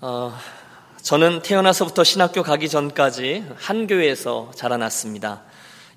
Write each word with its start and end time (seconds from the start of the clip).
어, 0.00 0.32
저는 1.02 1.42
태어나서부터 1.42 2.04
신학교 2.04 2.44
가기 2.44 2.68
전까지 2.68 3.44
한 3.56 3.88
교회에서 3.88 4.52
자라났습니다. 4.54 5.42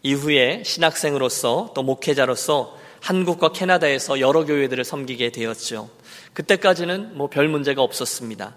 이후에 0.02 0.64
신학생으로서 0.66 1.74
또 1.76 1.84
목회자로서 1.84 2.76
한국과 3.00 3.52
캐나다에서 3.52 4.20
여러 4.20 4.44
교회들을 4.46 4.84
섬기게 4.84 5.32
되었죠. 5.32 5.90
그때까지는 6.34 7.16
뭐 7.16 7.28
별 7.28 7.48
문제가 7.48 7.84
없었습니다. 7.84 8.56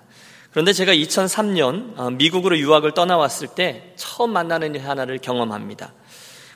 그런데 0.50 0.72
제가 0.72 0.94
2003년 0.94 1.98
어, 1.98 2.10
미국으로 2.10 2.56
유학을 2.56 2.94
떠나왔을 2.94 3.48
때 3.48 3.92
처음 3.96 4.32
만나는 4.32 4.74
일 4.74 4.88
하나를 4.88 5.18
경험합니다. 5.18 5.92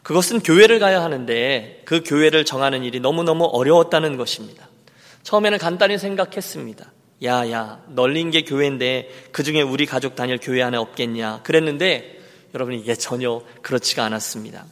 그것은 0.03 0.41
교회를 0.41 0.79
가야 0.79 1.03
하는데 1.03 1.83
그 1.85 2.03
교회를 2.07 2.47
정하는 2.47 2.85
일이 2.85 3.01
너무너무 3.01 3.45
어려웠다는 3.45 4.17
것입니다. 4.17 4.67
처음에는 5.25 5.59
간단히 5.59 5.99
생각했습니다. 5.99 6.91
야, 7.25 7.51
야, 7.51 7.83
널린 7.89 8.31
게 8.31 8.43
교회인데 8.43 9.11
그 9.33 9.43
중에 9.43 9.61
우리 9.63 9.87
가족 9.87 10.15
다닐 10.15 10.39
교회 10.41 10.63
안에 10.63 10.77
없겠냐. 10.77 11.43
그랬는데 11.43 12.19
여러분 12.55 12.75
이게 12.75 12.95
전혀 12.95 13.43
그렇지가 13.63 14.05
않았습니다. 14.05 14.65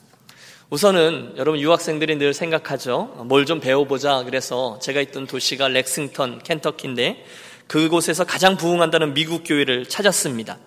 우선은 0.70 1.34
여러분 1.37 1.60
유학생들이 1.60 2.16
늘 2.16 2.34
생각하죠. 2.34 3.24
뭘 3.27 3.46
좀 3.46 3.60
배워보자. 3.60 4.23
그래서 4.24 4.78
제가 4.80 5.01
있던 5.01 5.27
도시가 5.27 5.68
렉싱턴, 5.68 6.40
켄터키인데 6.42 7.24
그곳에서 7.66 8.24
가장 8.24 8.56
부흥한다는 8.56 9.15
미국 9.15 9.42
교회를 9.45 9.87
찾았습니다. 9.88 10.59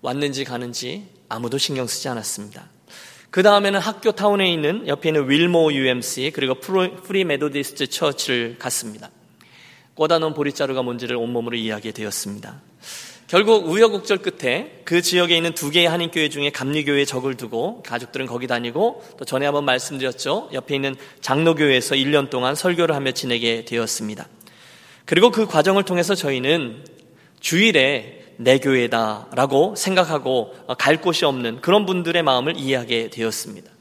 왔는지 0.00 0.44
가는지 0.44 1.08
아무도 1.28 1.58
신경 1.58 1.86
쓰지 1.86 2.08
않았습니다. 2.08 2.68
그 3.30 3.42
다음에는 3.42 3.80
학교 3.80 4.12
타운에 4.12 4.50
있는 4.50 4.86
옆에 4.88 5.10
있는 5.10 5.28
윌모어 5.28 5.72
UMC 5.72 6.32
그리고 6.34 6.54
Free 6.54 7.24
Methodist 7.24 7.88
Church를 7.88 8.56
갔습니다. 8.58 9.10
꽂아놓은 9.96 10.34
보리자루가 10.34 10.82
뭔지를 10.82 11.16
온몸으로 11.16 11.56
이해하게 11.56 11.92
되었습니다. 11.92 12.60
결국 13.26 13.68
우여곡절 13.68 14.18
끝에 14.18 14.82
그 14.84 15.02
지역에 15.02 15.36
있는 15.36 15.52
두 15.52 15.70
개의 15.70 15.88
한인교회 15.88 16.28
중에 16.28 16.50
감리교회에 16.50 17.04
적을 17.04 17.34
두고 17.34 17.82
가족들은 17.82 18.26
거기 18.26 18.46
다니고 18.46 19.02
또 19.18 19.24
전에 19.24 19.46
한번 19.46 19.64
말씀드렸죠. 19.64 20.50
옆에 20.52 20.76
있는 20.76 20.94
장로교회에서 21.22 21.96
1년 21.96 22.30
동안 22.30 22.54
설교를 22.54 22.94
하며 22.94 23.10
지내게 23.10 23.64
되었습니다. 23.64 24.28
그리고 25.06 25.30
그 25.30 25.46
과정을 25.46 25.82
통해서 25.82 26.14
저희는 26.14 26.84
주일에 27.40 28.22
내 28.36 28.58
교회다라고 28.58 29.74
생각하고 29.76 30.54
갈 30.78 31.00
곳이 31.00 31.24
없는 31.24 31.62
그런 31.62 31.86
분들의 31.86 32.22
마음을 32.22 32.56
이해하게 32.56 33.10
되었습니다. 33.10 33.72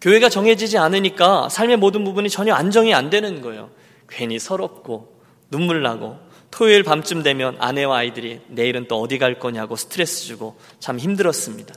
교회가 0.00 0.28
정해지지 0.28 0.78
않으니까 0.78 1.48
삶의 1.48 1.78
모든 1.78 2.04
부분이 2.04 2.28
전혀 2.28 2.54
안정이 2.54 2.92
안 2.94 3.10
되는 3.10 3.40
거예요. 3.40 3.70
괜히 4.08 4.38
서럽고 4.38 5.13
눈물 5.54 5.82
나고 5.82 6.18
토요일 6.50 6.82
밤쯤 6.82 7.22
되면 7.22 7.56
아내와 7.60 7.98
아이들이 7.98 8.40
내일은 8.48 8.88
또 8.88 9.00
어디 9.00 9.18
갈 9.18 9.38
거냐고 9.38 9.76
스트레스 9.76 10.24
주고 10.24 10.56
참 10.80 10.98
힘들었습니다. 10.98 11.72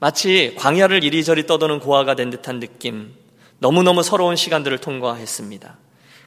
마치 0.00 0.54
광야를 0.58 1.02
이리저리 1.02 1.46
떠도는 1.46 1.80
고아가 1.80 2.14
된 2.14 2.28
듯한 2.28 2.60
느낌, 2.60 3.14
너무너무 3.58 4.02
서러운 4.02 4.36
시간들을 4.36 4.76
통과했습니다. 4.78 5.78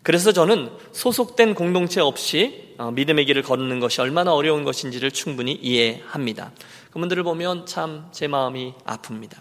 그래서 0.01 0.31
저는 0.31 0.71
소속된 0.93 1.53
공동체 1.53 2.01
없이 2.01 2.73
어, 2.79 2.89
믿음의 2.89 3.25
길을 3.25 3.43
걷는 3.43 3.79
것이 3.79 4.01
얼마나 4.01 4.33
어려운 4.33 4.63
것인지를 4.63 5.11
충분히 5.11 5.53
이해합니다. 5.53 6.53
그분들을 6.89 7.21
보면 7.21 7.67
참 7.67 8.09
제 8.11 8.27
마음이 8.27 8.73
아픕니다. 8.83 9.37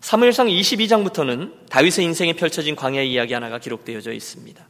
사무엘상 0.00 0.48
22장부터는 0.48 1.68
다윗의 1.70 2.04
인생에 2.04 2.34
펼쳐진 2.34 2.76
광야 2.76 3.00
이야기 3.00 3.32
하나가 3.32 3.58
기록되어져 3.58 4.12
있습니다. 4.12 4.67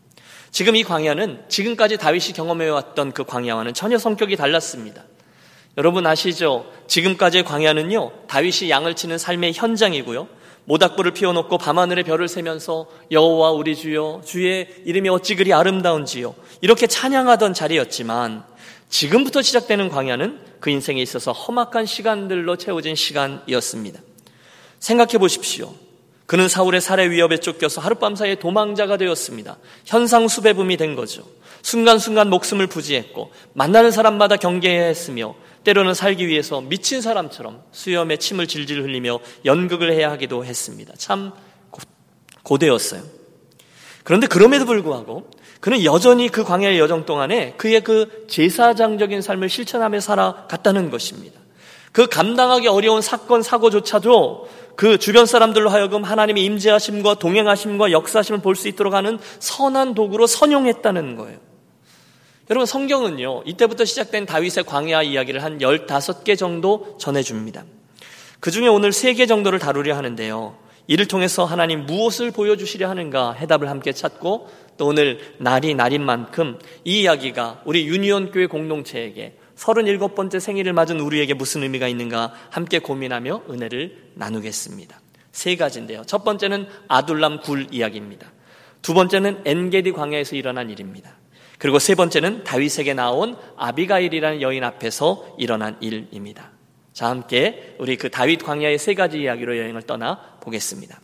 지금 0.50 0.76
이 0.76 0.82
광야는 0.82 1.44
지금까지 1.48 1.96
다윗이 1.96 2.32
경험해왔던 2.34 3.12
그 3.12 3.24
광야와는 3.24 3.74
전혀 3.74 3.98
성격이 3.98 4.36
달랐습니다. 4.36 5.04
여러분 5.76 6.06
아시죠? 6.06 6.66
지금까지의 6.88 7.44
광야는요, 7.44 8.26
다윗이 8.26 8.70
양을 8.70 8.94
치는 8.94 9.18
삶의 9.18 9.52
현장이고요. 9.54 10.28
모닥불을 10.64 11.12
피워놓고 11.12 11.56
밤하늘의 11.56 12.04
별을 12.04 12.28
세면서 12.28 12.88
여호와 13.10 13.52
우리 13.52 13.74
주여 13.74 14.20
주의 14.26 14.68
이름이 14.84 15.08
어찌 15.08 15.34
그리 15.34 15.54
아름다운지요 15.54 16.34
이렇게 16.60 16.86
찬양하던 16.86 17.54
자리였지만 17.54 18.44
지금부터 18.90 19.40
시작되는 19.40 19.88
광야는 19.88 20.40
그 20.60 20.68
인생에 20.68 21.00
있어서 21.00 21.32
험악한 21.32 21.86
시간들로 21.86 22.56
채워진 22.56 22.94
시간이었습니다. 22.96 24.00
생각해 24.78 25.18
보십시오. 25.18 25.72
그는 26.28 26.46
사울의 26.46 26.82
살해 26.82 27.08
위협에 27.08 27.38
쫓겨서 27.38 27.80
하룻밤 27.80 28.14
사이에 28.14 28.34
도망자가 28.34 28.98
되었습니다. 28.98 29.56
현상 29.86 30.28
수배범이 30.28 30.76
된 30.76 30.94
거죠. 30.94 31.22
순간순간 31.62 32.28
목숨을 32.28 32.66
부지했고 32.66 33.32
만나는 33.54 33.90
사람마다 33.90 34.36
경계해야 34.36 34.84
했으며 34.84 35.34
때로는 35.64 35.94
살기 35.94 36.28
위해서 36.28 36.60
미친 36.60 37.00
사람처럼 37.00 37.62
수염에 37.72 38.18
침을 38.18 38.46
질질 38.46 38.82
흘리며 38.82 39.20
연극을 39.46 39.90
해야 39.94 40.10
하기도 40.10 40.44
했습니다. 40.44 40.92
참 40.98 41.32
고대였어요. 42.42 43.00
그런데 44.04 44.26
그럼에도 44.26 44.66
불구하고 44.66 45.30
그는 45.60 45.82
여전히 45.82 46.28
그 46.28 46.44
광야의 46.44 46.78
여정 46.78 47.06
동안에 47.06 47.54
그의 47.56 47.80
그 47.80 48.26
제사장적인 48.28 49.22
삶을 49.22 49.48
실천하며 49.48 50.00
살아갔다는 50.00 50.90
것입니다. 50.90 51.37
그 51.98 52.06
감당하기 52.06 52.68
어려운 52.68 53.02
사건, 53.02 53.42
사고조차도 53.42 54.48
그 54.76 54.98
주변 54.98 55.26
사람들로 55.26 55.68
하여금 55.68 56.04
하나님의 56.04 56.44
임재하심과 56.44 57.14
동행하심과 57.14 57.90
역사심을 57.90 58.40
볼 58.40 58.54
수 58.54 58.68
있도록 58.68 58.94
하는 58.94 59.18
선한 59.40 59.94
도구로 59.94 60.28
선용했다는 60.28 61.16
거예요. 61.16 61.40
여러분 62.50 62.66
성경은요. 62.66 63.42
이때부터 63.46 63.84
시작된 63.84 64.26
다윗의 64.26 64.62
광야 64.64 65.02
이야기를 65.02 65.42
한 65.42 65.58
15개 65.58 66.38
정도 66.38 66.96
전해줍니다. 67.00 67.64
그 68.38 68.52
중에 68.52 68.68
오늘 68.68 68.90
3개 68.90 69.26
정도를 69.26 69.58
다루려 69.58 69.96
하는데요. 69.96 70.56
이를 70.86 71.08
통해서 71.08 71.44
하나님 71.44 71.84
무엇을 71.84 72.30
보여주시려 72.30 72.88
하는가 72.88 73.32
해답을 73.32 73.68
함께 73.68 73.92
찾고 73.92 74.48
또 74.76 74.86
오늘 74.86 75.18
날이 75.38 75.74
날인 75.74 76.06
만큼 76.06 76.60
이 76.84 77.00
이야기가 77.00 77.62
우리 77.64 77.88
유니온 77.88 78.30
교회 78.30 78.46
공동체에게 78.46 79.34
37번째 79.58 80.38
생일을 80.40 80.72
맞은 80.72 81.00
우리에게 81.00 81.34
무슨 81.34 81.62
의미가 81.64 81.88
있는가 81.88 82.32
함께 82.50 82.78
고민하며 82.78 83.42
은혜를 83.50 84.12
나누겠습니다. 84.14 85.00
세 85.32 85.56
가지인데요. 85.56 86.04
첫 86.06 86.24
번째는 86.24 86.66
아둘람 86.86 87.40
굴 87.40 87.66
이야기입니다. 87.70 88.30
두 88.82 88.94
번째는 88.94 89.42
엔게디 89.44 89.92
광야에서 89.92 90.36
일어난 90.36 90.70
일입니다. 90.70 91.16
그리고 91.58 91.80
세 91.80 91.96
번째는 91.96 92.44
다윗에게 92.44 92.94
나온 92.94 93.36
아비가일이라는 93.56 94.40
여인 94.42 94.62
앞에서 94.62 95.34
일어난 95.38 95.76
일입니다. 95.80 96.52
자, 96.92 97.08
함께 97.08 97.76
우리 97.78 97.96
그 97.96 98.10
다윗 98.10 98.42
광야의 98.42 98.78
세 98.78 98.94
가지 98.94 99.20
이야기로 99.20 99.58
여행을 99.58 99.82
떠나 99.82 100.20
보겠습니다. 100.40 101.00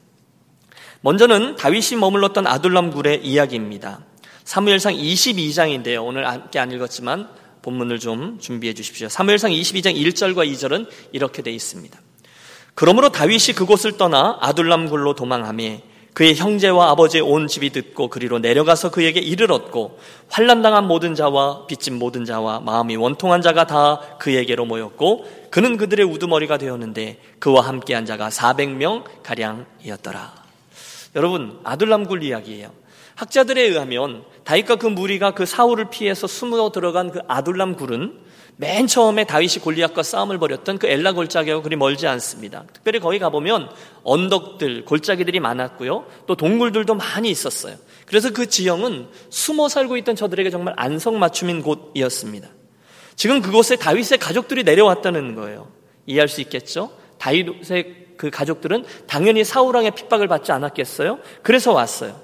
먼저는 1.01 1.57
다윗이 1.57 1.99
머물렀던 1.99 2.47
아둘람 2.47 2.91
굴의 2.91 3.27
이야기입니다. 3.27 4.05
사무엘상 4.45 4.95
22장인데요. 4.95 6.05
오늘 6.05 6.27
함께 6.27 6.59
안 6.61 6.71
읽었지만 6.71 7.29
본문을 7.65 7.99
좀 7.99 8.39
준비해 8.39 8.75
주십시오. 8.75 9.09
사무엘상 9.09 9.51
22장 9.51 9.97
1절과 9.97 10.47
2절은 10.53 10.87
이렇게 11.13 11.41
돼 11.41 11.51
있습니다. 11.51 11.99
그러므로 12.75 13.09
다윗이 13.09 13.55
그곳을 13.57 13.97
떠나 13.97 14.37
아둘람 14.41 14.91
굴로 14.91 15.15
도망하며 15.15 15.79
그의 16.13 16.37
형제와 16.37 16.91
아버지의 16.91 17.23
온 17.23 17.49
집이 17.49 17.71
듣고 17.71 18.09
그리로 18.09 18.39
내려가서 18.39 18.91
그에게 18.91 19.19
이를 19.19 19.51
얻고 19.51 19.99
환란당한 20.29 20.87
모든 20.87 21.15
자와 21.15 21.67
빚진 21.67 21.99
모든 21.99 22.25
자와 22.25 22.61
마음이 22.61 22.97
원통한 22.97 23.43
자가 23.43 23.67
다 23.67 24.01
그에게로 24.19 24.67
모였고 24.67 25.25
그는 25.51 25.77
그들의 25.77 26.05
우두머리가 26.07 26.59
되었는데 26.59 27.21
그와 27.41 27.63
함께한 27.63 28.05
자가 28.05 28.29
400명 28.29 29.05
가량이었더라. 29.23 30.35
여러분 31.17 31.59
아둘람 31.65 32.05
굴 32.05 32.23
이야기예요. 32.23 32.71
학자들에 33.15 33.63
의하면 33.63 34.25
다윗과 34.45 34.77
그 34.77 34.87
무리가 34.87 35.33
그 35.33 35.47
사울을 35.47 35.91
피해서 35.91 36.27
숨어 36.27 36.71
들어간 36.71 37.11
그 37.11 37.21
아둘람 37.29 37.77
굴은 37.77 38.25
맨 38.57 38.87
처음에 38.87 39.25
다윗이 39.25 39.55
골리앗과 39.63 40.03
싸움을 40.03 40.39
벌였던 40.39 40.79
그 40.79 40.87
엘라 40.87 41.13
골짜기하고 41.13 41.63
그리 41.63 41.75
멀지 41.75 42.07
않습니다. 42.07 42.65
특별히 42.73 43.01
거기 43.01 43.19
가보면 43.19 43.69
언덕들, 44.05 44.85
골짜기들이 44.85 45.41
많았고요. 45.41 46.07
또 46.27 46.37
동굴들도 46.37 46.95
많이 46.95 47.31
있었어요. 47.31 47.77
그래서 48.07 48.33
그 48.33 48.49
지형은 48.49 49.09
숨어 49.31 49.69
살고 49.69 49.97
있던 49.99 50.15
저들에게 50.15 50.51
정말 50.51 50.75
안성맞춤인 50.77 51.63
곳이었습니다. 51.63 52.49
지금 53.17 53.41
그곳에 53.41 53.77
다윗의 53.77 54.19
가족들이 54.19 54.63
내려왔다는 54.63 55.35
거예요. 55.35 55.69
이해할 56.07 56.29
수 56.29 56.41
있겠죠? 56.43 56.91
다윗의 57.19 58.05
그 58.17 58.31
가족들은 58.31 58.85
당연히 59.09 59.43
사울왕의 59.43 59.93
핍박을 59.93 60.29
받지 60.29 60.53
않았겠어요? 60.53 61.19
그래서 61.43 61.73
왔어요. 61.73 62.24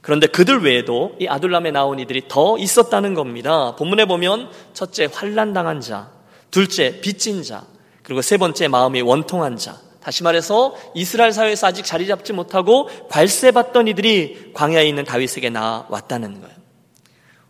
그런데 0.00 0.26
그들 0.26 0.62
외에도 0.62 1.16
이 1.18 1.26
아둘람에 1.26 1.70
나온 1.70 1.98
이들이 1.98 2.28
더 2.28 2.56
있었다는 2.58 3.14
겁니다. 3.14 3.74
본문에 3.76 4.04
보면 4.04 4.50
첫째 4.72 5.08
환란 5.12 5.52
당한 5.52 5.80
자, 5.80 6.10
둘째 6.50 7.00
빚진 7.00 7.42
자, 7.42 7.64
그리고 8.02 8.22
세 8.22 8.36
번째 8.36 8.68
마음이 8.68 9.02
원통한 9.02 9.56
자. 9.56 9.76
다시 10.00 10.22
말해서 10.22 10.74
이스라엘 10.94 11.32
사회에서 11.32 11.66
아직 11.66 11.84
자리 11.84 12.06
잡지 12.06 12.32
못하고 12.32 12.88
괄세받던 13.10 13.88
이들이 13.88 14.52
광야에 14.54 14.86
있는 14.86 15.04
다윗에게 15.04 15.50
나왔다는 15.50 16.40
거예요. 16.40 16.56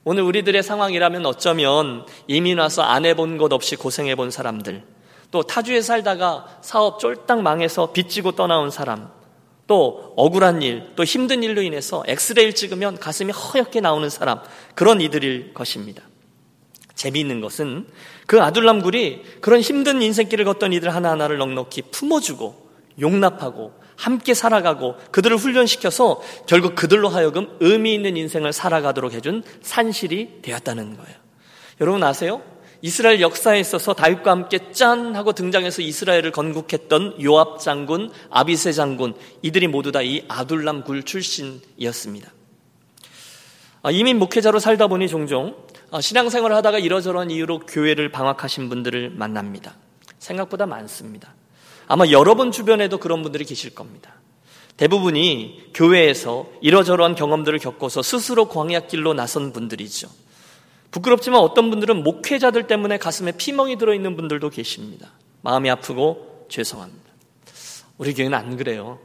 오늘 0.02 0.22
우리들의 0.22 0.62
상황이라면 0.62 1.26
어쩌면 1.26 2.06
이민 2.26 2.58
와서 2.58 2.82
안 2.82 3.04
해본 3.04 3.36
것 3.36 3.52
없이 3.52 3.76
고생해 3.76 4.14
본 4.16 4.30
사람들, 4.30 4.82
또 5.30 5.42
타주에 5.42 5.82
살다가 5.82 6.46
사업 6.62 6.98
쫄딱 6.98 7.42
망해서 7.42 7.92
빚지고 7.92 8.32
떠나온 8.32 8.70
사람, 8.70 9.10
또 9.68 10.12
억울한 10.16 10.62
일, 10.62 10.82
또 10.96 11.04
힘든 11.04 11.44
일로 11.44 11.62
인해서 11.62 12.02
엑스레이를 12.08 12.54
찍으면 12.54 12.98
가슴이 12.98 13.30
허옇게 13.30 13.80
나오는 13.80 14.10
사람, 14.10 14.40
그런 14.74 15.00
이들일 15.00 15.54
것입니다. 15.54 16.02
재미있는 16.94 17.40
것은 17.40 17.86
그 18.26 18.42
아둘람굴이 18.42 19.22
그런 19.40 19.60
힘든 19.60 20.02
인생길을 20.02 20.44
걷던 20.46 20.72
이들 20.72 20.92
하나하나를 20.92 21.38
넉넉히 21.38 21.82
품어주고 21.92 22.68
용납하고 23.00 23.72
함께 23.94 24.34
살아가고 24.34 24.96
그들을 25.12 25.36
훈련시켜서 25.36 26.20
결국 26.46 26.74
그들로 26.74 27.08
하여금 27.08 27.56
의미 27.60 27.94
있는 27.94 28.16
인생을 28.16 28.52
살아가도록 28.52 29.12
해준 29.12 29.44
산실이 29.62 30.40
되었다는 30.42 30.96
거예요. 30.96 31.16
여러분 31.80 32.02
아세요? 32.02 32.42
이스라엘 32.80 33.20
역사에 33.20 33.58
있어서 33.60 33.92
다윗과 33.92 34.30
함께 34.30 34.70
짠 34.72 35.16
하고 35.16 35.32
등장해서 35.32 35.82
이스라엘을 35.82 36.30
건국했던 36.30 37.22
요압 37.22 37.58
장군, 37.60 38.10
아비세 38.30 38.72
장군 38.72 39.14
이들이 39.42 39.66
모두 39.66 39.90
다 39.92 40.02
이 40.02 40.22
아둘람 40.28 40.84
굴 40.84 41.02
출신이었습니다. 41.02 42.32
아, 43.82 43.90
이민 43.90 44.18
목회자로 44.18 44.58
살다 44.58 44.86
보니 44.86 45.08
종종 45.08 45.56
아, 45.90 46.00
신앙생활을 46.00 46.54
하다가 46.56 46.78
이러저러한 46.78 47.30
이유로 47.30 47.60
교회를 47.60 48.10
방학하신 48.10 48.68
분들을 48.68 49.10
만납니다. 49.10 49.74
생각보다 50.18 50.66
많습니다. 50.66 51.34
아마 51.86 52.06
여러분 52.10 52.52
주변에도 52.52 52.98
그런 52.98 53.22
분들이 53.22 53.44
계실 53.44 53.74
겁니다. 53.74 54.14
대부분이 54.76 55.70
교회에서 55.74 56.46
이러저러한 56.60 57.14
경험들을 57.16 57.58
겪어서 57.58 58.02
스스로 58.02 58.48
광야길로 58.48 59.14
나선 59.14 59.52
분들이죠. 59.52 60.08
부끄럽지만 60.90 61.40
어떤 61.40 61.70
분들은 61.70 62.02
목회자들 62.02 62.66
때문에 62.66 62.98
가슴에 62.98 63.32
피멍이 63.32 63.76
들어있는 63.76 64.16
분들도 64.16 64.50
계십니다. 64.50 65.12
마음이 65.42 65.70
아프고 65.70 66.46
죄송합니다. 66.48 67.08
우리 67.98 68.14
교회는 68.14 68.36
안 68.36 68.56
그래요. 68.56 68.98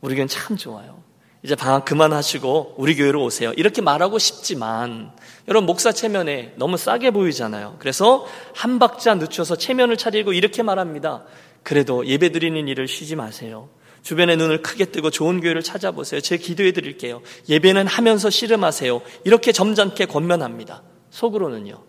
우리 0.00 0.14
교회는 0.14 0.28
참 0.28 0.56
좋아요. 0.56 1.02
이제 1.44 1.56
방학 1.56 1.84
그만하시고 1.84 2.76
우리 2.78 2.94
교회로 2.94 3.22
오세요. 3.22 3.52
이렇게 3.56 3.82
말하고 3.82 4.18
싶지만 4.18 5.12
여러분 5.48 5.66
목사 5.66 5.90
체면에 5.90 6.54
너무 6.56 6.76
싸게 6.76 7.10
보이잖아요. 7.10 7.76
그래서 7.80 8.26
한 8.54 8.78
박자 8.78 9.16
늦춰서 9.16 9.56
체면을 9.56 9.96
차리고 9.96 10.32
이렇게 10.32 10.62
말합니다. 10.62 11.24
그래도 11.64 12.06
예배 12.06 12.30
드리는 12.30 12.68
일을 12.68 12.86
쉬지 12.86 13.16
마세요. 13.16 13.68
주변에 14.02 14.36
눈을 14.36 14.62
크게 14.62 14.86
뜨고 14.86 15.10
좋은 15.10 15.40
교회를 15.40 15.62
찾아보세요. 15.62 16.20
제 16.20 16.36
기도해 16.36 16.72
드릴게요. 16.72 17.22
예배는 17.48 17.86
하면서 17.86 18.30
씨름하세요. 18.30 19.00
이렇게 19.24 19.52
점잖게 19.52 20.06
권면합니다. 20.06 20.82
속으로는요. 21.12 21.80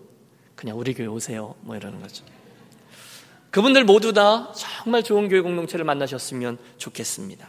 그냥 0.55 0.77
우리 0.77 0.93
교회 0.93 1.07
오세요. 1.07 1.55
뭐 1.61 1.75
이러는 1.75 2.01
거죠. 2.01 2.23
그분들 3.49 3.85
모두 3.85 4.13
다 4.13 4.53
정말 4.53 5.03
좋은 5.03 5.29
교회 5.29 5.41
공동체를 5.41 5.85
만나셨으면 5.85 6.57
좋겠습니다. 6.77 7.47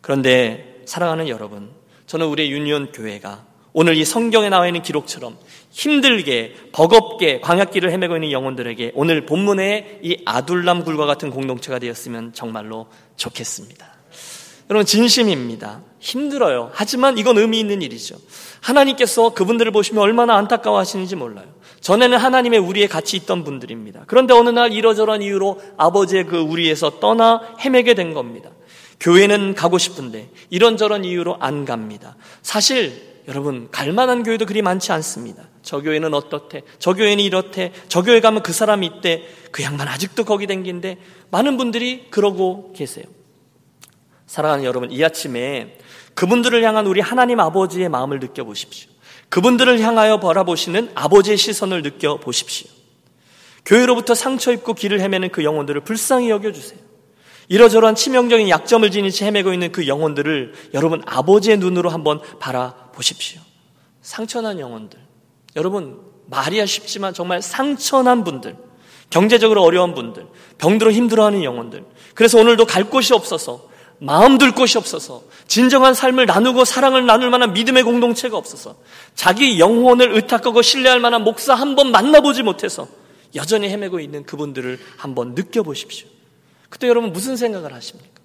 그런데 0.00 0.82
사랑하는 0.86 1.28
여러분, 1.28 1.70
저는 2.06 2.26
우리 2.26 2.50
유니온 2.50 2.92
교회가 2.92 3.44
오늘 3.72 3.96
이 3.96 4.04
성경에 4.04 4.48
나와 4.48 4.66
있는 4.66 4.82
기록처럼 4.82 5.36
힘들게 5.70 6.54
버겁게 6.72 7.40
광약길을 7.40 7.90
헤매고 7.90 8.16
있는 8.16 8.32
영혼들에게 8.32 8.92
오늘 8.94 9.26
본문의 9.26 10.00
이 10.02 10.22
아둘람 10.24 10.84
굴과 10.84 11.06
같은 11.06 11.30
공동체가 11.30 11.78
되었으면 11.78 12.32
정말로 12.32 12.86
좋겠습니다. 13.16 13.86
여러분 14.70 14.86
진심입니다. 14.86 15.82
힘들어요. 15.98 16.70
하지만 16.72 17.18
이건 17.18 17.38
의미 17.38 17.58
있는 17.58 17.82
일이죠. 17.82 18.16
하나님께서 18.60 19.30
그분들을 19.30 19.72
보시면 19.72 20.02
얼마나 20.02 20.36
안타까워 20.36 20.78
하시는지 20.78 21.16
몰라요. 21.16 21.46
전에는 21.80 22.18
하나님의 22.18 22.58
우리에 22.58 22.86
같이 22.86 23.16
있던 23.16 23.44
분들입니다. 23.44 24.04
그런데 24.06 24.34
어느 24.34 24.50
날 24.50 24.72
이러저러한 24.72 25.22
이유로 25.22 25.60
아버지의 25.76 26.26
그 26.26 26.38
우리에서 26.38 27.00
떠나 27.00 27.40
헤매게 27.60 27.94
된 27.94 28.12
겁니다. 28.12 28.50
교회는 29.00 29.54
가고 29.54 29.78
싶은데 29.78 30.28
이런저런 30.50 31.04
이유로 31.04 31.38
안 31.40 31.64
갑니다. 31.64 32.16
사실 32.42 33.22
여러분 33.28 33.68
갈 33.70 33.92
만한 33.92 34.22
교회도 34.22 34.44
그리 34.44 34.60
많지 34.60 34.92
않습니다. 34.92 35.44
저 35.62 35.80
교회는 35.80 36.12
어떻대? 36.14 36.62
저 36.78 36.92
교회는 36.92 37.22
이렇대? 37.22 37.72
저 37.88 38.02
교회 38.02 38.20
가면 38.20 38.42
그 38.42 38.52
사람이 38.52 38.86
있대? 38.86 39.26
그 39.50 39.62
양반 39.62 39.88
아직도 39.88 40.24
거기 40.24 40.46
댕긴데 40.46 40.98
많은 41.30 41.56
분들이 41.56 42.08
그러고 42.10 42.72
계세요. 42.74 43.04
사랑하는 44.26 44.64
여러분, 44.64 44.92
이 44.92 45.02
아침에 45.02 45.76
그분들을 46.14 46.62
향한 46.62 46.86
우리 46.86 47.00
하나님 47.00 47.40
아버지의 47.40 47.88
마음을 47.88 48.20
느껴보십시오. 48.20 48.90
그분들을 49.28 49.80
향하여 49.80 50.18
바라보시는 50.20 50.90
아버지의 50.94 51.36
시선을 51.36 51.82
느껴보십시오. 51.82 52.68
교회로부터 53.64 54.14
상처 54.14 54.52
입고 54.52 54.74
길을 54.74 55.00
헤매는 55.00 55.30
그 55.30 55.44
영혼들을 55.44 55.82
불쌍히 55.82 56.30
여겨주세요. 56.30 56.78
이러저러한 57.48 57.94
치명적인 57.94 58.48
약점을 58.48 58.88
지닌 58.90 59.10
채 59.10 59.26
헤매고 59.26 59.52
있는 59.52 59.72
그 59.72 59.86
영혼들을 59.86 60.54
여러분 60.74 61.02
아버지의 61.04 61.58
눈으로 61.58 61.90
한번 61.90 62.20
바라보십시오. 62.38 63.40
상처난 64.02 64.60
영혼들. 64.60 64.98
여러분, 65.56 66.00
말이야 66.26 66.64
쉽지만 66.66 67.12
정말 67.12 67.42
상처난 67.42 68.24
분들. 68.24 68.56
경제적으로 69.10 69.62
어려운 69.62 69.94
분들. 69.94 70.26
병들어 70.58 70.92
힘들어하는 70.92 71.42
영혼들. 71.42 71.84
그래서 72.14 72.38
오늘도 72.38 72.66
갈 72.66 72.84
곳이 72.84 73.12
없어서 73.12 73.68
마음 74.00 74.38
둘 74.38 74.52
곳이 74.52 74.78
없어서 74.78 75.22
진정한 75.46 75.92
삶을 75.94 76.24
나누고 76.26 76.64
사랑을 76.64 77.04
나눌 77.06 77.30
만한 77.30 77.52
믿음의 77.52 77.82
공동체가 77.82 78.36
없어서 78.36 78.76
자기 79.14 79.58
영혼을 79.60 80.14
의탁하고 80.14 80.62
신뢰할 80.62 81.00
만한 81.00 81.22
목사 81.22 81.54
한 81.54 81.74
번 81.76 81.90
만나보지 81.92 82.42
못해서 82.42 82.88
여전히 83.34 83.68
헤매고 83.68 84.00
있는 84.00 84.24
그분들을 84.24 84.78
한번 84.96 85.34
느껴보십시오. 85.34 86.08
그때 86.70 86.88
여러분 86.88 87.12
무슨 87.12 87.36
생각을 87.36 87.72
하십니까? 87.74 88.20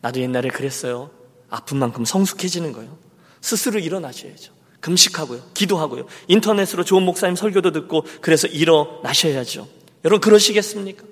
나도 0.00 0.20
옛날에 0.20 0.48
그랬어요. 0.48 1.10
아픈 1.50 1.76
만큼 1.78 2.04
성숙해지는 2.04 2.72
거예요. 2.72 2.96
스스로 3.40 3.78
일어나셔야죠. 3.78 4.52
금식하고요. 4.80 5.42
기도하고요. 5.52 6.06
인터넷으로 6.28 6.84
좋은 6.84 7.02
목사님 7.02 7.36
설교도 7.36 7.72
듣고 7.72 8.04
그래서 8.22 8.46
일어나셔야죠. 8.48 9.68
여러분 10.04 10.20
그러시겠습니까? 10.20 11.04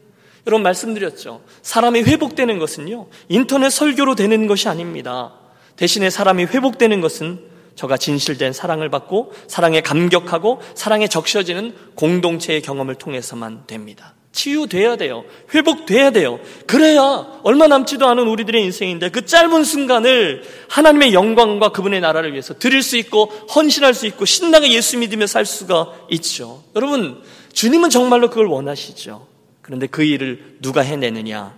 여러분 0.48 0.62
말씀드렸죠. 0.62 1.42
사람이 1.60 2.02
회복되는 2.04 2.58
것은요. 2.58 3.08
인터넷 3.28 3.68
설교로 3.68 4.14
되는 4.14 4.46
것이 4.46 4.66
아닙니다. 4.66 5.34
대신에 5.76 6.08
사람이 6.08 6.44
회복되는 6.46 7.02
것은 7.02 7.40
저가 7.74 7.98
진실된 7.98 8.54
사랑을 8.54 8.88
받고 8.88 9.34
사랑에 9.46 9.82
감격하고 9.82 10.62
사랑에 10.74 11.06
적셔지는 11.06 11.74
공동체의 11.94 12.62
경험을 12.62 12.94
통해서만 12.94 13.64
됩니다. 13.66 14.14
치유돼야 14.32 14.96
돼요. 14.96 15.24
회복돼야 15.54 16.10
돼요. 16.10 16.40
그래야 16.66 17.26
얼마 17.42 17.68
남지도 17.68 18.08
않은 18.08 18.26
우리들의 18.26 18.62
인생인데 18.64 19.10
그 19.10 19.26
짧은 19.26 19.64
순간을 19.64 20.44
하나님의 20.70 21.12
영광과 21.12 21.68
그분의 21.72 22.00
나라를 22.00 22.32
위해서 22.32 22.54
드릴 22.54 22.82
수 22.82 22.96
있고 22.96 23.26
헌신할 23.54 23.92
수 23.92 24.06
있고 24.06 24.24
신나게 24.24 24.72
예수 24.72 24.96
믿으며 24.96 25.26
살 25.26 25.44
수가 25.44 25.92
있죠. 26.10 26.64
여러분, 26.74 27.22
주님은 27.52 27.90
정말로 27.90 28.30
그걸 28.30 28.46
원하시죠. 28.46 29.37
그런데 29.68 29.86
그 29.86 30.02
일을 30.02 30.56
누가 30.62 30.80
해내느냐? 30.80 31.54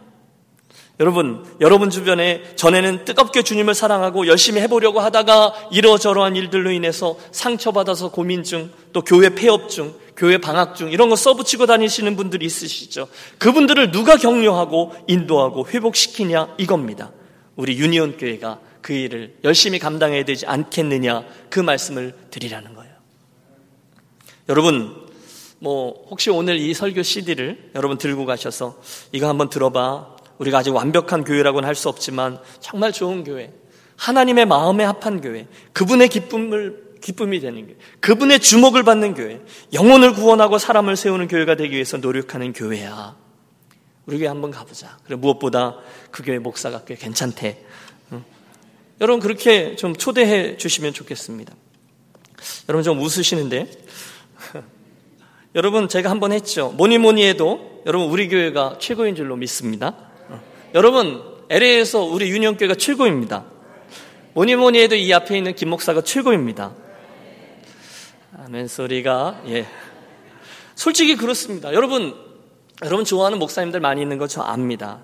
여러분, 0.99 1.47
여러분 1.61 1.91
주변에 1.91 2.43
전에는 2.57 3.05
뜨겁게 3.05 3.43
주님을 3.43 3.73
사랑하고 3.73 4.27
열심히 4.27 4.61
해보려고 4.63 4.99
하다가 4.99 5.69
이러저러한 5.71 6.35
일들로 6.35 6.73
인해서 6.73 7.17
상처받아서 7.31 8.11
고민 8.11 8.43
중, 8.43 8.73
또 8.93 9.03
교회 9.03 9.29
폐업 9.29 9.71
중, 9.71 9.95
교회 10.17 10.39
방학 10.39 10.75
중 10.75 10.91
이런 10.91 11.09
거 11.09 11.15
써붙이고 11.15 11.67
다니시는 11.67 12.17
분들이 12.17 12.45
있으시죠. 12.47 13.07
그분들을 13.39 13.93
누가 13.93 14.17
격려하고 14.17 14.93
인도하고 15.07 15.69
회복시키냐 15.69 16.57
이겁니다. 16.59 17.13
우리 17.55 17.79
유니온 17.79 18.19
교회가 18.19 18.59
그 18.83 18.93
일을 18.93 19.37
열심히 19.45 19.79
감당해야 19.79 20.25
되지 20.25 20.47
않겠느냐 20.47 21.23
그 21.49 21.61
말씀을 21.61 22.13
드리라는 22.31 22.75
거예요. 22.75 22.93
여러분, 24.49 25.00
뭐 25.61 26.07
혹시 26.11 26.31
오늘 26.31 26.57
이 26.57 26.73
설교 26.75 27.03
CD를 27.03 27.71
여러분 27.75 27.99
들고 27.99 28.25
가셔서 28.27 28.81
이거 29.13 29.29
한번 29.29 29.49
들어봐. 29.51 30.17
우리가 30.39 30.59
아직 30.59 30.71
완벽한 30.75 31.23
교회라고는 31.23 31.69
할 31.69 31.75
수 31.75 31.89
없지만 31.91 32.39
정말 32.61 32.93
좋은 32.93 33.25
교회, 33.25 33.53
하나님의 33.97 34.47
마음에 34.47 34.85
합한 34.85 35.21
교회, 35.21 35.47
그분의 35.75 36.09
기쁨을 36.09 36.97
기쁨이 37.03 37.41
되는 37.41 37.67
교회, 37.67 37.77
그분의 38.01 38.41
주목을 38.41 38.83
받는 38.83 39.15
교회, 39.15 39.41
영혼을 39.75 40.15
구원하고 40.15 40.57
사람을 40.59 40.97
세우는 40.97 41.29
교회가 41.29 41.57
되기 41.57 41.75
위해서 41.75 41.99
노력하는 41.99 42.55
교회야. 42.55 43.17
우리 44.07 44.19
교회 44.19 44.29
한번 44.29 44.51
가보자. 44.51 44.97
그래 45.05 45.17
무엇보다 45.17 45.77
그 46.11 46.23
교회 46.23 46.39
목사가 46.39 46.85
꽤 46.87 46.95
괜찮대. 46.97 47.63
응? 48.13 48.25
여러분 49.03 49.21
그렇게 49.21 49.77
좀 49.77 49.95
초대해 49.95 50.57
주시면 50.57 50.95
좋겠습니다. 50.95 51.55
여러분 52.71 52.83
좀 52.83 52.99
웃으시는데 52.99 53.71
여러분 55.55 55.89
제가 55.89 56.11
한 56.11 56.21
번 56.21 56.33
했죠. 56.33 56.71
뭐니 56.77 56.99
뭐니 56.99 57.25
해도 57.27 57.83
여러분 57.87 58.09
우리 58.09 58.29
교회가 58.29 58.77
최고인 58.79 59.15
줄로 59.17 59.37
믿습니다. 59.37 59.95
어. 60.29 60.41
여러분 60.75 61.23
LA에서 61.49 62.03
우리 62.05 62.31
유년교회가 62.31 62.75
최고입니다. 62.77 63.45
뭐니 64.35 64.55
뭐니 64.57 64.79
해도 64.81 64.95
이 64.95 65.13
앞에 65.13 65.37
있는 65.37 65.55
김 65.55 65.71
목사가 65.71 66.03
최고입니다. 66.03 66.73
아멘 68.45 68.69
소리가 68.69 69.43
예. 69.49 69.67
솔직히 70.77 71.17
그렇습니다. 71.17 71.73
여러분 71.75 72.15
여러분 72.85 73.05
좋아하는 73.05 73.39
목사님들 73.39 73.81
많이 73.81 74.03
있는 74.03 74.19
거 74.19 74.27
저 74.27 74.43
압니다. 74.43 75.01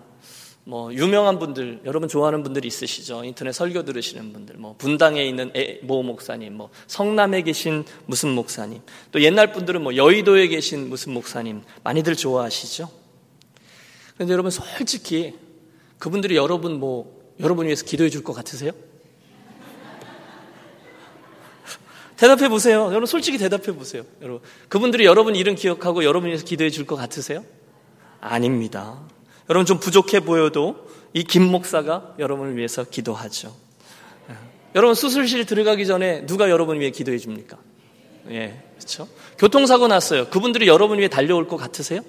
뭐 0.69 0.93
유명한 0.93 1.39
분들 1.39 1.83
여러분 1.85 2.09
좋아하는 2.09 2.43
분들이 2.43 2.67
있으시죠 2.67 3.23
인터넷 3.23 3.53
설교 3.53 3.85
들으시는 3.85 4.33
분들 4.33 4.57
뭐 4.57 4.75
분당에 4.77 5.25
있는 5.25 5.53
모 5.83 6.03
목사님 6.03 6.55
뭐 6.55 6.71
성남에 6.89 7.43
계신 7.43 7.85
무슨 8.07 8.31
목사님 8.31 8.83
또 9.13 9.23
옛날 9.23 9.53
분들은 9.53 9.81
뭐 9.81 9.95
여의도에 9.95 10.49
계신 10.49 10.89
무슨 10.89 11.13
목사님 11.13 11.63
많이들 11.85 12.17
좋아하시죠 12.17 12.91
그런데 14.15 14.33
여러분 14.33 14.51
솔직히 14.51 15.35
그분들이 15.99 16.35
여러분 16.35 16.81
뭐 16.81 17.15
여러분 17.39 17.67
위해서 17.67 17.85
기도해 17.85 18.11
줄 18.11 18.25
것 18.25 18.33
같으세요? 18.33 18.73
대답해 22.17 22.49
보세요. 22.49 22.87
여러분 22.87 23.07
솔직히 23.07 23.39
대답해 23.39 23.77
보세요. 23.77 24.03
여러분 24.23 24.41
그분들이 24.69 25.05
여러분 25.05 25.37
이름 25.37 25.55
기억하고 25.55 26.03
여러분 26.03 26.29
위해서 26.29 26.45
기도해 26.45 26.71
줄 26.71 26.87
것 26.87 26.97
같으세요? 26.97 27.45
아닙니다. 28.21 28.99
여러분 29.49 29.67
좀 29.67 29.79
부족해 29.79 30.21
보여도 30.21 30.87
이 31.15 31.25
김 31.25 31.45
목사가 31.45 32.15
여러분을 32.19 32.57
위해서 32.57 32.85
기도하죠. 32.85 33.55
여러분 34.75 34.95
수술실 34.95 35.47
들어가기 35.47 35.87
전에 35.87 36.27
누가 36.27 36.51
여러분 36.51 36.79
위해 36.79 36.91
기도해 36.91 37.17
줍니까? 37.17 37.57
예, 38.31 38.63
그렇죠. 38.77 39.09
교통사고 39.39 39.89
났어요. 39.89 40.29
그분들이 40.29 40.67
여러분 40.69 40.99
위해 40.99 41.09
달려올 41.09 41.49
것 41.49 41.57
같으세요? 41.57 42.03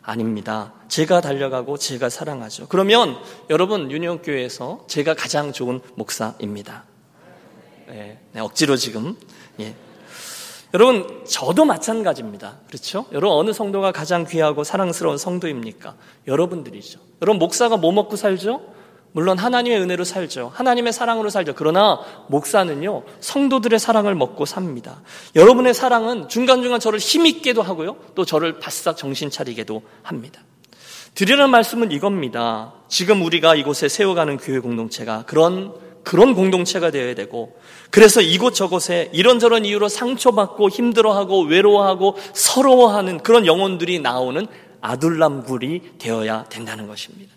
아닙니다. 0.00 0.72
제가 0.88 1.20
달려가고 1.20 1.76
제가 1.76 2.08
사랑하죠. 2.08 2.68
그러면 2.68 3.18
여러분 3.50 3.90
유니온 3.90 4.22
교회에서 4.22 4.84
제가 4.88 5.14
가장 5.14 5.52
좋은 5.52 5.80
목사입니다. 5.96 6.84
예, 7.90 8.18
네, 8.32 8.40
억지로 8.40 8.76
지금 8.76 9.16
예, 9.60 9.74
여러분, 10.74 11.24
저도 11.24 11.64
마찬가지입니다. 11.64 12.58
그렇죠? 12.66 13.06
여러분, 13.12 13.38
어느 13.38 13.52
성도가 13.52 13.92
가장 13.92 14.26
귀하고 14.26 14.64
사랑스러운 14.64 15.16
성도입니까? 15.16 15.94
여러분들이죠. 16.26 16.98
여러분, 17.22 17.38
목사가 17.38 17.76
뭐 17.76 17.92
먹고 17.92 18.16
살죠? 18.16 18.60
물론 19.12 19.38
하나님의 19.38 19.80
은혜로 19.80 20.04
살죠. 20.04 20.52
하나님의 20.54 20.92
사랑으로 20.92 21.30
살죠. 21.30 21.54
그러나 21.54 22.00
목사는요, 22.28 23.04
성도들의 23.20 23.78
사랑을 23.78 24.14
먹고 24.14 24.44
삽니다. 24.44 25.00
여러분의 25.34 25.72
사랑은 25.72 26.28
중간중간 26.28 26.80
저를 26.80 26.98
힘있게도 26.98 27.62
하고요, 27.62 27.96
또 28.14 28.26
저를 28.26 28.58
바싹 28.58 28.98
정신 28.98 29.30
차리게도 29.30 29.80
합니다. 30.02 30.42
드리는 31.14 31.48
말씀은 31.48 31.92
이겁니다. 31.92 32.74
지금 32.88 33.22
우리가 33.22 33.54
이곳에 33.54 33.88
세워가는 33.88 34.36
교회 34.36 34.58
공동체가 34.58 35.24
그런 35.26 35.72
그런 36.06 36.36
공동체가 36.36 36.92
되어야 36.92 37.16
되고 37.16 37.58
그래서 37.90 38.20
이곳저곳에 38.20 39.10
이런저런 39.12 39.64
이유로 39.64 39.88
상처받고 39.88 40.68
힘들어하고 40.70 41.42
외로워하고 41.42 42.16
서러워하는 42.32 43.18
그런 43.24 43.44
영혼들이 43.44 43.98
나오는 43.98 44.46
아둘람굴이 44.80 45.98
되어야 45.98 46.44
된다는 46.44 46.86
것입니다. 46.86 47.34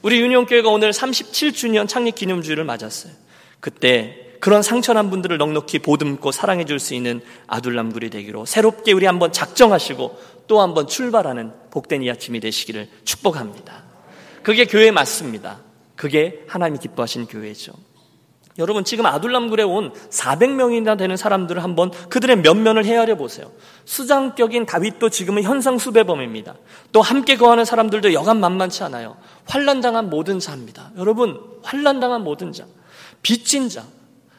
우리 0.00 0.22
유니온교회가 0.22 0.70
오늘 0.70 0.90
37주년 0.90 1.86
창립 1.86 2.14
기념주일을 2.14 2.64
맞았어요. 2.64 3.12
그때 3.60 4.16
그런 4.40 4.62
상처난 4.62 5.10
분들을 5.10 5.36
넉넉히 5.36 5.80
보듬고 5.80 6.32
사랑해 6.32 6.64
줄 6.64 6.80
수 6.80 6.94
있는 6.94 7.20
아둘람굴이 7.46 8.08
되기로 8.08 8.46
새롭게 8.46 8.92
우리 8.92 9.04
한번 9.04 9.32
작정하시고 9.32 10.18
또 10.46 10.62
한번 10.62 10.86
출발하는 10.86 11.52
복된 11.70 12.02
이 12.02 12.10
아침이 12.10 12.40
되시기를 12.40 12.88
축복합니다. 13.04 13.82
그게 14.42 14.64
교회 14.64 14.90
맞습니다. 14.92 15.58
그게 15.94 16.42
하나님이 16.46 16.78
기뻐하신 16.78 17.26
교회죠. 17.26 17.74
여러분 18.58 18.84
지금 18.84 19.06
아둘람굴에 19.06 19.62
온 19.62 19.92
400명이나 20.10 20.98
되는 20.98 21.16
사람들을 21.16 21.62
한번 21.62 21.90
그들의 22.08 22.38
면면을 22.38 22.84
헤아려 22.84 23.16
보세요. 23.16 23.50
수장격인 23.84 24.66
다윗도 24.66 25.10
지금은 25.10 25.44
현상 25.44 25.78
수배범입니다. 25.78 26.56
또 26.92 27.00
함께 27.00 27.36
거하는 27.36 27.64
사람들도 27.64 28.12
여간 28.12 28.40
만만치 28.40 28.82
않아요. 28.84 29.16
환란당한 29.46 30.10
모든 30.10 30.40
자입니다. 30.40 30.90
여러분 30.96 31.40
환란당한 31.62 32.24
모든 32.24 32.52
자, 32.52 32.64
빚진 33.22 33.68
자, 33.68 33.84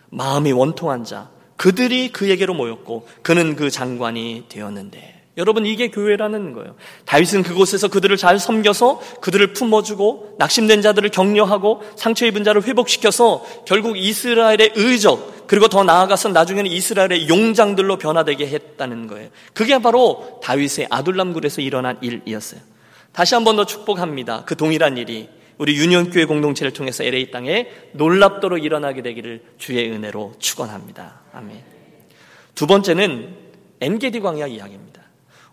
마음이 0.10 0.52
원통한 0.52 1.06
자, 1.06 1.30
그들이 1.56 2.12
그에게로 2.12 2.54
모였고 2.54 3.08
그는 3.22 3.56
그 3.56 3.70
장관이 3.70 4.46
되었는데 4.50 5.19
여러분 5.40 5.66
이게 5.66 5.90
교회라는 5.90 6.54
거예요. 6.54 6.76
다윗은 7.06 7.42
그곳에서 7.44 7.88
그들을 7.88 8.16
잘 8.18 8.38
섬겨서 8.38 9.02
그들을 9.22 9.54
품어주고 9.54 10.36
낙심된 10.38 10.84
자들을 10.84 11.10
격려하고 11.10 11.82
상처 11.96 12.28
입은 12.28 12.44
자를 12.44 12.62
회복시켜서 12.64 13.44
결국 13.66 13.98
이스라엘의 13.98 14.74
의적 14.76 15.48
그리고 15.48 15.68
더 15.68 15.84
나아가서 15.84 16.30
나중에는 16.30 16.70
이스라엘의 16.70 17.28
용장들로 17.28 17.98
변화되게 17.98 18.46
했다는 18.48 19.08
거예요. 19.08 19.30
그게 19.54 19.80
바로 19.82 20.40
다윗의 20.44 20.88
아둘람굴에서 20.92 21.62
일어난 21.62 21.98
일이었어요. 22.02 22.62
다시 23.12 23.34
한 23.34 23.44
번 23.44 23.56
더 23.56 23.66
축복합니다. 23.66 24.44
그 24.46 24.56
동일한 24.56 24.98
일이 24.98 25.30
우리 25.58 25.76
유년교회 25.76 26.26
공동체를 26.26 26.72
통해서 26.72 27.04
LA 27.04 27.32
땅에 27.32 27.68
놀랍도록 27.94 28.64
일어나게 28.64 29.02
되기를 29.02 29.42
주의 29.58 29.90
은혜로 29.92 30.36
축원합니다. 30.40 31.22
아멘. 31.34 31.64
두 32.56 32.68
번째는 32.68 33.36
엔게디 33.82 34.20
광야 34.22 34.48
이야기입니다. 34.48 34.89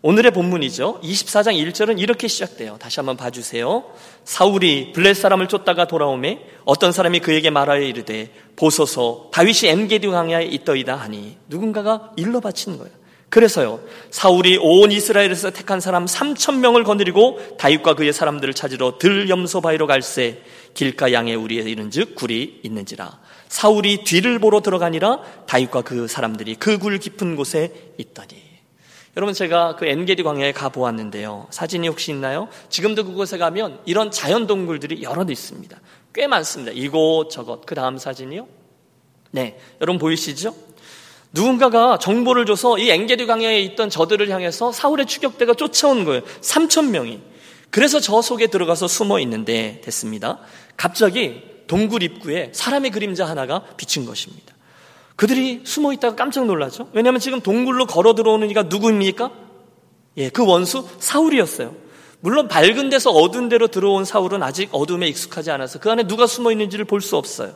오늘의 0.02 0.30
본문이죠. 0.32 1.00
24장 1.02 1.54
1절은 1.72 1.98
이렇게 1.98 2.28
시작돼요. 2.28 2.76
다시 2.78 3.00
한번 3.00 3.16
봐주세요. 3.16 3.84
사울이 4.24 4.92
블렛 4.92 5.16
사람을 5.16 5.48
쫓다가 5.48 5.86
돌아오매 5.86 6.40
어떤 6.64 6.92
사람이 6.92 7.20
그에게 7.20 7.50
말하여 7.50 7.80
이르되 7.82 8.30
보소서 8.56 9.30
다윗이 9.32 9.70
엔게디 9.70 10.06
광야에 10.08 10.44
있더이다 10.44 10.94
하니 10.94 11.38
누군가가 11.48 12.12
일러 12.16 12.40
바치는 12.40 12.78
거예요. 12.78 12.92
그래서요 13.28 13.80
사울이 14.12 14.58
온 14.60 14.92
이스라엘에서 14.92 15.50
택한 15.50 15.80
사람 15.80 16.04
3천 16.04 16.58
명을 16.58 16.84
거느리고 16.84 17.40
다윗과 17.58 17.94
그의 17.94 18.12
사람들을 18.12 18.54
찾으러 18.54 18.98
들 18.98 19.28
염소 19.28 19.60
바위로 19.60 19.88
갈새 19.88 20.42
길가 20.74 21.12
양에 21.12 21.34
우리에 21.34 21.62
이른즉 21.62 22.14
굴이 22.14 22.60
있는지라 22.62 23.18
사울이 23.48 24.04
뒤를 24.04 24.38
보러 24.38 24.60
들어가니라 24.60 25.22
다윗과 25.48 25.82
그 25.82 26.06
사람들이 26.06 26.54
그 26.54 26.78
굴 26.78 26.98
깊은 26.98 27.34
곳에 27.34 27.72
있더니 27.98 28.45
여러분 29.16 29.32
제가 29.32 29.76
그 29.76 29.86
엔게디 29.86 30.22
광야에 30.22 30.52
가 30.52 30.68
보았는데요. 30.68 31.46
사진이 31.50 31.88
혹시 31.88 32.10
있나요? 32.10 32.48
지금도 32.68 33.04
그곳에 33.04 33.38
가면 33.38 33.80
이런 33.86 34.10
자연 34.10 34.46
동굴들이 34.46 35.02
여럿 35.02 35.30
있습니다. 35.30 35.80
꽤 36.12 36.26
많습니다. 36.26 36.72
이곳 36.74 37.30
저곳. 37.30 37.64
그 37.64 37.74
다음 37.74 37.96
사진이요. 37.96 38.46
네, 39.30 39.58
여러분 39.80 39.98
보이시죠? 39.98 40.54
누군가가 41.32 41.98
정보를 41.98 42.44
줘서 42.44 42.78
이 42.78 42.90
엔게디 42.90 43.26
광야에 43.26 43.60
있던 43.62 43.88
저들을 43.88 44.28
향해서 44.28 44.72
사울의 44.72 45.06
추격대가 45.06 45.54
쫓아온 45.54 46.04
거예요. 46.04 46.22
3천 46.42 46.90
명이. 46.90 47.20
그래서 47.70 48.00
저 48.00 48.20
속에 48.20 48.48
들어가서 48.48 48.86
숨어 48.86 49.18
있는데 49.20 49.80
됐습니다. 49.82 50.40
갑자기 50.76 51.42
동굴 51.66 52.02
입구에 52.02 52.50
사람의 52.52 52.90
그림자 52.90 53.26
하나가 53.26 53.62
비친 53.78 54.04
것입니다. 54.04 54.55
그들이 55.16 55.62
숨어 55.64 55.92
있다가 55.94 56.14
깜짝 56.14 56.46
놀라죠. 56.46 56.88
왜냐하면 56.92 57.20
지금 57.20 57.40
동굴로 57.40 57.86
걸어 57.86 58.14
들어오는 58.14 58.48
이가 58.50 58.64
누구입니까? 58.64 59.30
예, 60.18 60.28
그 60.28 60.46
원수 60.46 60.86
사울이었어요. 60.98 61.74
물론 62.20 62.48
밝은 62.48 62.88
데서 62.90 63.10
어두운 63.10 63.48
데로 63.48 63.68
들어온 63.68 64.04
사울은 64.04 64.42
아직 64.42 64.68
어둠에 64.72 65.06
익숙하지 65.08 65.50
않아서 65.50 65.78
그 65.78 65.90
안에 65.90 66.06
누가 66.06 66.26
숨어 66.26 66.50
있는지를 66.52 66.84
볼 66.84 67.00
수 67.00 67.16
없어요. 67.16 67.54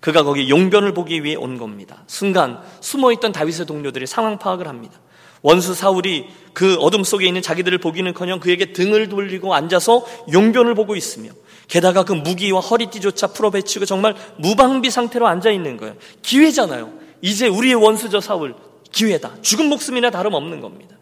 그가 0.00 0.22
거기 0.22 0.50
용변을 0.50 0.92
보기 0.92 1.24
위해 1.24 1.34
온 1.34 1.56
겁니다. 1.56 2.04
순간 2.06 2.60
숨어 2.80 3.12
있던 3.12 3.32
다윗의 3.32 3.64
동료들이 3.64 4.06
상황 4.06 4.38
파악을 4.38 4.68
합니다. 4.68 5.00
원수 5.40 5.74
사울이 5.74 6.26
그 6.52 6.76
어둠 6.76 7.04
속에 7.04 7.26
있는 7.26 7.40
자기들을 7.42 7.78
보기는커녕 7.78 8.40
그에게 8.40 8.72
등을 8.72 9.08
돌리고 9.08 9.54
앉아서 9.54 10.04
용변을 10.32 10.74
보고 10.74 10.94
있으며 10.94 11.30
게다가 11.68 12.04
그 12.04 12.12
무기와 12.12 12.60
허리띠조차 12.60 13.28
풀어배치고 13.28 13.84
정말 13.86 14.14
무방비 14.36 14.90
상태로 14.90 15.26
앉아 15.26 15.50
있는 15.50 15.76
거예요. 15.76 15.94
기회잖아요. 16.22 16.92
이제 17.22 17.46
우리의 17.48 17.74
원수저 17.74 18.20
사울 18.20 18.54
기회다. 18.92 19.40
죽은 19.42 19.66
목숨이나 19.68 20.10
다름없는 20.10 20.60
겁니다. 20.60 20.96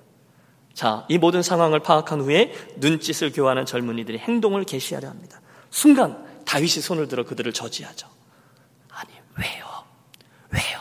자, 0.73 1.05
이 1.09 1.19
모든 1.19 1.43
상황을 1.43 1.81
파악한 1.81 2.21
후에 2.23 2.55
눈짓을 2.77 3.33
교환한 3.33 3.67
젊은이들이 3.67 4.19
행동을 4.19 4.65
개시하려 4.65 5.09
합니다. 5.09 5.41
순간 5.71 6.25
다윗이 6.47 6.69
손을 6.81 7.09
들어 7.09 7.25
그들을 7.25 7.53
저지하죠. 7.53 8.07
아니, 8.91 9.11
왜요? 9.39 9.65
왜요? 10.51 10.81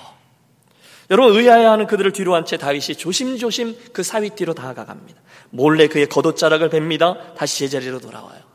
여러분 1.10 1.36
의아해하는 1.38 1.88
그들을 1.88 2.12
뒤로 2.14 2.36
한 2.36 2.46
채 2.46 2.56
다윗이 2.58 2.96
조심조심 2.98 3.76
그 3.92 4.04
사위 4.04 4.30
뒤로 4.30 4.54
다가갑니다. 4.54 5.20
몰래 5.50 5.88
그의 5.88 6.08
겉옷자락을 6.08 6.70
뱁니다. 6.70 7.34
다시 7.34 7.60
제자리로 7.60 8.00
돌아와요. 8.00 8.51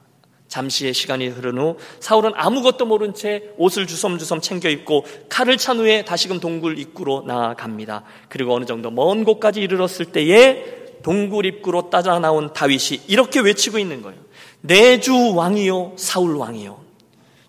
잠시의 0.56 0.94
시간이 0.94 1.28
흐른 1.28 1.58
후 1.58 1.76
사울은 2.00 2.32
아무것도 2.34 2.86
모른 2.86 3.12
채 3.12 3.42
옷을 3.58 3.86
주섬주섬 3.86 4.40
챙겨 4.40 4.70
입고 4.70 5.04
칼을 5.28 5.58
찬 5.58 5.76
후에 5.78 6.06
다시금 6.06 6.40
동굴 6.40 6.78
입구로 6.78 7.25
나아갑니다. 7.26 8.04
그리고 8.30 8.54
어느 8.54 8.64
정도 8.64 8.90
먼 8.90 9.25
곳까지 9.25 9.60
이르렀을 9.60 10.06
때에 10.06 10.64
동굴 11.02 11.44
입구로 11.44 11.90
따라 11.90 12.18
나온 12.18 12.54
다윗이 12.54 13.02
이렇게 13.06 13.40
외치고 13.40 13.78
있는 13.78 14.00
거예요. 14.00 14.18
내 14.62 14.98
주 14.98 15.34
왕이요 15.34 15.92
사울 15.96 16.36
왕이요. 16.36 16.80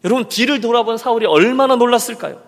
여러분 0.04 0.28
뒤를 0.28 0.60
돌아본 0.60 0.98
사울이 0.98 1.26
얼마나 1.26 1.78
놀랐을까요? 1.78 2.42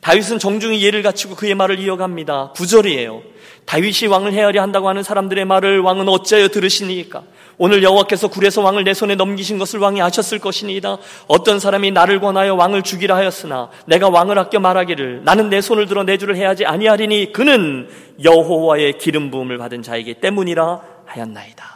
다윗은 0.00 0.38
정중히 0.38 0.82
예를 0.82 1.02
갖추고 1.02 1.34
그의 1.36 1.54
말을 1.54 1.78
이어갑니다. 1.78 2.52
구절이에요. 2.56 3.22
다윗이 3.66 4.08
왕을 4.08 4.32
헤아려 4.32 4.62
한다고 4.62 4.88
하는 4.88 5.02
사람들의 5.02 5.44
말을 5.44 5.80
왕은 5.80 6.08
어찌하여 6.08 6.48
들으시니까? 6.48 7.22
오늘 7.58 7.82
여호와께서 7.82 8.28
굴에서 8.28 8.62
왕을 8.62 8.84
내 8.84 8.92
손에 8.92 9.14
넘기신 9.14 9.58
것을 9.58 9.80
왕이 9.80 10.02
아셨을 10.02 10.38
것이니이다. 10.38 10.98
어떤 11.26 11.58
사람이 11.58 11.90
나를 11.90 12.20
권하여 12.20 12.54
왕을 12.54 12.82
죽이라 12.82 13.16
하였으나 13.16 13.70
내가 13.86 14.08
왕을 14.10 14.38
아껴 14.38 14.60
말하기를 14.60 15.22
나는 15.24 15.48
내 15.48 15.60
손을 15.60 15.86
들어 15.86 16.04
내 16.04 16.18
주를 16.18 16.36
해야지 16.36 16.66
아니하리니 16.66 17.32
그는 17.32 17.88
여호와의 18.22 18.98
기름 18.98 19.30
부음을 19.30 19.56
받은 19.58 19.82
자이기 19.82 20.14
때문이라 20.14 20.80
하였나이다. 21.06 21.75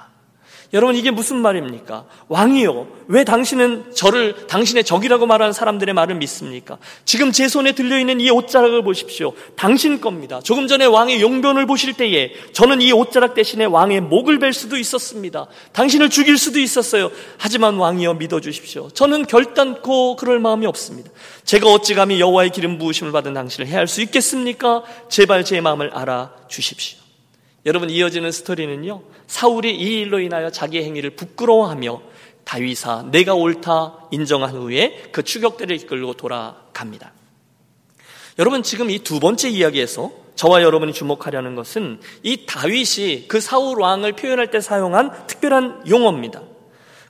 여러분 0.73 0.95
이게 0.95 1.11
무슨 1.11 1.39
말입니까? 1.39 2.05
왕이요. 2.29 2.87
왜 3.09 3.25
당신은 3.25 3.93
저를 3.93 4.47
당신의 4.47 4.85
적이라고 4.85 5.27
말하는 5.27 5.53
사람들의 5.53 5.93
말을 5.95 6.15
믿습니까? 6.15 6.79
지금 7.05 7.33
제 7.33 7.49
손에 7.49 7.73
들려 7.73 7.99
있는 7.99 8.21
이 8.21 8.31
옷자락을 8.31 8.85
보십시오. 8.85 9.33
당신 9.57 10.01
겁니다. 10.01 10.41
조금 10.45 10.69
전에 10.69 10.85
왕의 10.85 11.23
용변을 11.23 11.67
보실 11.67 11.95
때에 11.95 12.33
저는 12.53 12.83
이 12.83 12.93
옷자락 12.93 13.35
대신에 13.35 13.65
왕의 13.65 14.03
목을 14.03 14.39
벨 14.39 14.53
수도 14.53 14.77
있었습니다. 14.77 15.49
당신을 15.73 16.09
죽일 16.09 16.39
수도 16.39 16.61
있었어요. 16.61 17.11
하지만 17.37 17.75
왕이여 17.75 18.15
믿어 18.15 18.41
주십시오. 18.41 18.91
저는 18.91 19.27
결단코 19.27 20.15
그럴 20.15 20.39
마음이 20.39 20.67
없습니다. 20.67 21.11
제가 21.45 21.69
어찌 21.69 21.95
감히 21.95 22.21
여호와의 22.21 22.51
기름 22.51 22.79
부으심을 22.79 23.11
받은 23.11 23.35
당신을 23.35 23.67
해할 23.67 23.89
수 23.89 24.03
있겠습니까? 24.03 24.85
제발 25.09 25.45
제 25.45 25.61
마음을 25.61 25.91
알아 25.93 26.33
주십시오. 26.47 27.01
여러분 27.67 27.91
이어지는 27.91 28.31
스토리는요. 28.31 29.03
사울이 29.31 29.77
이 29.77 30.01
일로 30.01 30.19
인하여 30.19 30.51
자기의 30.51 30.85
행위를 30.85 31.11
부끄러워하며 31.11 32.03
다윗아 32.43 33.11
내가 33.13 33.35
옳다 33.35 34.09
인정한 34.11 34.51
후에 34.51 35.05
그 35.13 35.23
추격대를 35.23 35.77
이끌고 35.77 36.15
돌아갑니다. 36.15 37.13
여러분 38.41 38.65
지금 38.65 38.91
이 38.91 38.99
두 38.99 39.21
번째 39.21 39.49
이야기에서 39.49 40.11
저와 40.35 40.63
여러분이 40.63 40.93
주목하려는 40.93 41.55
것은 41.55 42.01
이 42.25 42.45
다윗이 42.45 43.29
그 43.29 43.41
사울 43.41 43.81
왕을 43.81 44.15
표현할 44.15 44.51
때 44.51 44.61
사용한 44.61 45.29
특별한 45.29 45.85
용어입니다. 45.89 46.43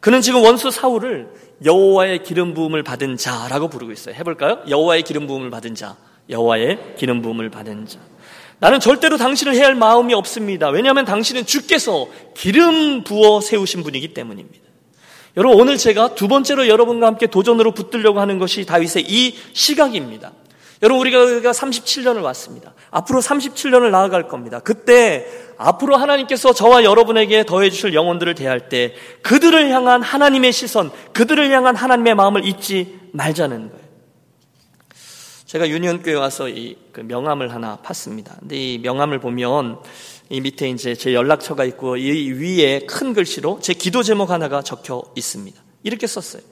그는 0.00 0.20
지금 0.20 0.42
원수 0.42 0.70
사울을 0.70 1.32
여호와의 1.64 2.22
기름 2.22 2.52
부음을 2.52 2.82
받은 2.82 3.16
자라고 3.16 3.68
부르고 3.68 3.92
있어요. 3.92 4.14
해볼까요? 4.14 4.58
여호와의 4.68 5.04
기름 5.04 5.26
부음을 5.26 5.48
받은 5.48 5.74
자, 5.74 5.96
여호와의 6.28 6.96
기름 6.98 7.22
부음을 7.22 7.48
받은 7.48 7.86
자. 7.86 7.98
나는 8.60 8.78
절대로 8.78 9.16
당신을 9.16 9.54
해할 9.54 9.74
마음이 9.74 10.14
없습니다. 10.14 10.68
왜냐하면 10.68 11.06
당신은 11.06 11.46
주께서 11.46 12.08
기름 12.34 13.04
부어 13.04 13.40
세우신 13.40 13.82
분이기 13.82 14.12
때문입니다. 14.14 14.60
여러분 15.36 15.60
오늘 15.60 15.78
제가 15.78 16.14
두 16.14 16.28
번째로 16.28 16.68
여러분과 16.68 17.06
함께 17.06 17.26
도전으로 17.26 17.72
붙들려고 17.72 18.20
하는 18.20 18.38
것이 18.38 18.66
다윗의 18.66 19.06
이 19.08 19.34
시각입니다. 19.52 20.32
여러분 20.82 21.00
우리가 21.00 21.50
37년을 21.52 22.22
왔습니다. 22.22 22.74
앞으로 22.90 23.20
37년을 23.20 23.90
나아갈 23.90 24.28
겁니다. 24.28 24.60
그때 24.60 25.26
앞으로 25.58 25.96
하나님께서 25.96 26.52
저와 26.52 26.84
여러분에게 26.84 27.44
더해 27.44 27.70
주실 27.70 27.94
영혼들을 27.94 28.34
대할 28.34 28.68
때 28.68 28.94
그들을 29.22 29.70
향한 29.70 30.02
하나님의 30.02 30.52
시선, 30.52 30.90
그들을 31.12 31.50
향한 31.50 31.76
하나님의 31.76 32.14
마음을 32.14 32.46
잊지 32.46 32.98
말자는 33.12 33.70
거예요. 33.70 33.89
제가 35.50 35.68
유니온교회 35.68 36.14
와서 36.14 36.48
이 36.48 36.76
그 36.92 37.00
명함을 37.00 37.52
하나 37.52 37.78
팠습니다. 37.82 38.38
근데 38.40 38.56
이 38.56 38.78
명함을 38.78 39.20
보면 39.20 39.78
이 40.28 40.40
밑에 40.40 40.68
이제 40.68 40.94
제 40.94 41.14
연락처가 41.14 41.64
있고 41.64 41.96
이 41.96 42.30
위에 42.30 42.80
큰 42.80 43.14
글씨로 43.14 43.60
제 43.60 43.72
기도 43.74 44.02
제목 44.02 44.30
하나가 44.30 44.62
적혀 44.62 45.02
있습니다. 45.16 45.60
이렇게 45.82 46.06
썼어요. 46.06 46.42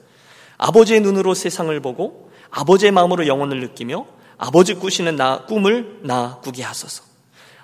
아버지의 0.57 1.01
눈으로 1.01 1.33
세상을 1.33 1.79
보고 1.81 2.31
아버지의 2.49 2.91
마음으로 2.91 3.27
영혼을 3.27 3.59
느끼며 3.61 4.05
아버지 4.37 4.73
꾸시는 4.73 5.15
나 5.15 5.45
꿈을 5.45 5.99
나 6.03 6.39
꾸게 6.43 6.63
하소서. 6.63 7.03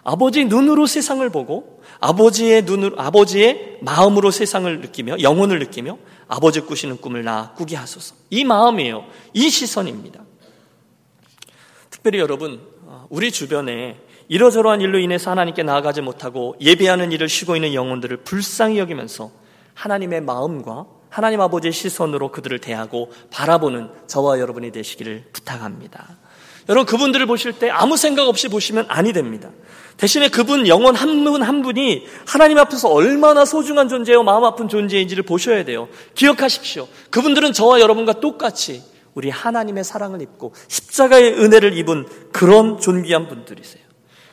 아버지 0.04 0.46
눈으로 0.46 0.86
세상을 0.86 1.28
보고 1.32 1.82
아버지의 2.00 2.64
눈으로 2.64 3.00
아버지의 3.00 3.80
마음으로 3.82 4.30
세상을 4.32 4.82
느끼며 4.82 5.22
영혼을 5.22 5.60
느끼며 5.60 5.98
아버지 6.28 6.62
꾸시는 6.62 6.98
꿈을 7.02 7.24
나 7.24 7.54
꾸게 7.58 7.76
하소서. 7.76 8.16
이 8.30 8.44
마음이에요. 8.44 9.06
이 9.34 9.50
시선입니다. 9.50 10.25
특별히 12.06 12.20
여러분, 12.20 12.62
어, 12.84 13.08
우리 13.10 13.32
주변에 13.32 13.98
이러저러한 14.28 14.80
일로 14.80 15.00
인해서 15.00 15.32
하나님께 15.32 15.64
나아가지 15.64 16.02
못하고 16.02 16.56
예배하는 16.62 17.12
일을 17.12 17.28
쉬고 17.28 17.56
있는 17.56 17.74
영혼들을 17.74 18.18
불쌍히 18.18 18.78
여기면서 18.78 19.32
하나님의 19.74 20.22
마음과 20.22 20.86
하나님 21.10 21.42
아버지의 21.42 21.74
시선으로 21.74 22.32
그들을 22.32 22.60
대하고 22.60 23.12
바라보는 23.32 23.90
저와 24.06 24.40
여러분이 24.40 24.72
되시기를 24.72 25.24
부탁합니다. 25.34 26.18
여러분 26.70 26.86
그분들을 26.86 27.26
보실 27.26 27.54
때 27.54 27.72
아무 27.72 27.98
생각 27.98 28.28
없이 28.28 28.50
보시면 28.50 28.86
아니 28.88 29.12
됩니다. 29.12 29.50
대신에 29.98 30.30
그분 30.30 30.68
영혼 30.68 30.94
한 30.94 31.24
분한 31.24 31.64
분이 31.64 32.06
하나님 32.28 32.60
앞에서 32.60 32.88
얼마나 32.90 33.46
소중한 33.46 33.90
존재요 33.90 34.22
마음 34.22 34.44
아픈 34.44 34.70
존재인지를 34.70 35.24
보셔야 35.24 35.66
돼요. 35.66 35.88
기억하십시오. 36.14 36.88
그분들은 37.10 37.54
저와 37.54 37.80
여러분과 37.80 38.20
똑같이 38.20 38.84
우리 39.16 39.30
하나님의 39.30 39.84
사랑을 39.84 40.22
입고 40.22 40.54
십자가의 40.68 41.34
은혜를 41.34 41.76
입은 41.78 42.06
그런 42.32 42.80
존귀한 42.80 43.28
분들이세요. 43.28 43.84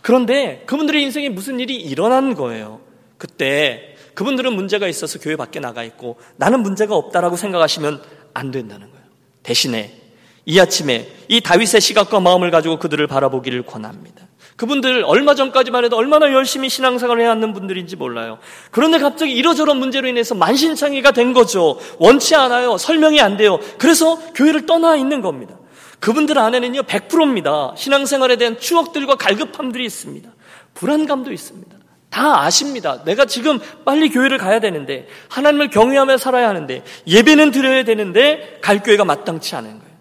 그런데 0.02 0.64
그분들의 0.66 1.02
인생에 1.02 1.28
무슨 1.30 1.60
일이 1.60 1.76
일어난 1.76 2.34
거예요. 2.34 2.80
그때 3.16 3.96
그분들은 4.14 4.52
문제가 4.52 4.88
있어서 4.88 5.18
교회 5.18 5.36
밖에 5.36 5.60
나가 5.60 5.84
있고 5.84 6.18
나는 6.36 6.60
문제가 6.60 6.96
없다라고 6.96 7.36
생각하시면 7.36 8.02
안 8.34 8.50
된다는 8.50 8.90
거예요. 8.90 9.06
대신에 9.42 9.96
이 10.44 10.58
아침에 10.58 11.08
이 11.28 11.40
다윗의 11.40 11.80
시각과 11.80 12.20
마음을 12.20 12.50
가지고 12.50 12.78
그들을 12.78 13.06
바라보기를 13.06 13.64
권합니다. 13.64 14.26
그분들 14.62 15.02
얼마 15.04 15.34
전까지만 15.34 15.86
해도 15.86 15.96
얼마나 15.96 16.32
열심히 16.32 16.68
신앙생활을 16.68 17.20
해왔는 17.24 17.52
분들인지 17.52 17.96
몰라요. 17.96 18.38
그런데 18.70 19.00
갑자기 19.00 19.32
이러저런 19.32 19.78
문제로 19.78 20.06
인해서 20.06 20.36
만신창이가 20.36 21.10
된 21.10 21.32
거죠. 21.32 21.80
원치 21.98 22.36
않아요. 22.36 22.78
설명이 22.78 23.20
안 23.20 23.36
돼요. 23.36 23.58
그래서 23.76 24.20
교회를 24.36 24.66
떠나 24.66 24.94
있는 24.94 25.20
겁니다. 25.20 25.56
그분들 25.98 26.38
안에는요, 26.38 26.82
100%입니다. 26.82 27.74
신앙생활에 27.76 28.36
대한 28.36 28.56
추억들과 28.60 29.16
갈급함들이 29.16 29.84
있습니다. 29.84 30.30
불안감도 30.74 31.32
있습니다. 31.32 31.76
다 32.08 32.42
아십니다. 32.44 33.02
내가 33.04 33.24
지금 33.24 33.58
빨리 33.84 34.10
교회를 34.10 34.38
가야 34.38 34.60
되는데, 34.60 35.08
하나님을 35.28 35.70
경외하며 35.70 36.18
살아야 36.18 36.48
하는데, 36.48 36.84
예배는 37.08 37.50
드려야 37.50 37.82
되는데, 37.82 38.60
갈 38.62 38.80
교회가 38.80 39.04
마땅치 39.04 39.56
않은 39.56 39.70
거예요. 39.80 39.91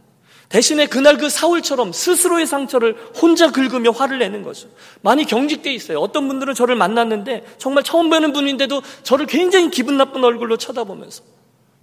대신에 0.52 0.86
그날 0.86 1.18
그 1.18 1.30
사울처럼 1.30 1.94
스스로의 1.94 2.46
상처를 2.46 2.98
혼자 3.22 3.52
긁으며 3.52 3.92
화를 3.92 4.20
내는 4.20 4.44
거죠. 4.44 4.68
많이 5.02 5.24
경직돼 5.24 5.74
있어요. 5.74 6.00
어떤 6.00 6.28
분들은 6.28 6.56
저를 6.56 6.76
만났는데 6.76 7.46
정말 7.58 7.84
처음 7.84 8.10
뵈는 8.10 8.34
분인데도 8.34 8.82
저를 9.04 9.28
굉장히 9.28 9.72
기분 9.72 9.96
나쁜 9.96 10.26
얼굴로 10.26 10.58
쳐다보면서 10.58 11.24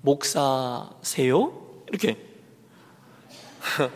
목사세요? 0.02 1.52
이렇게 1.88 2.18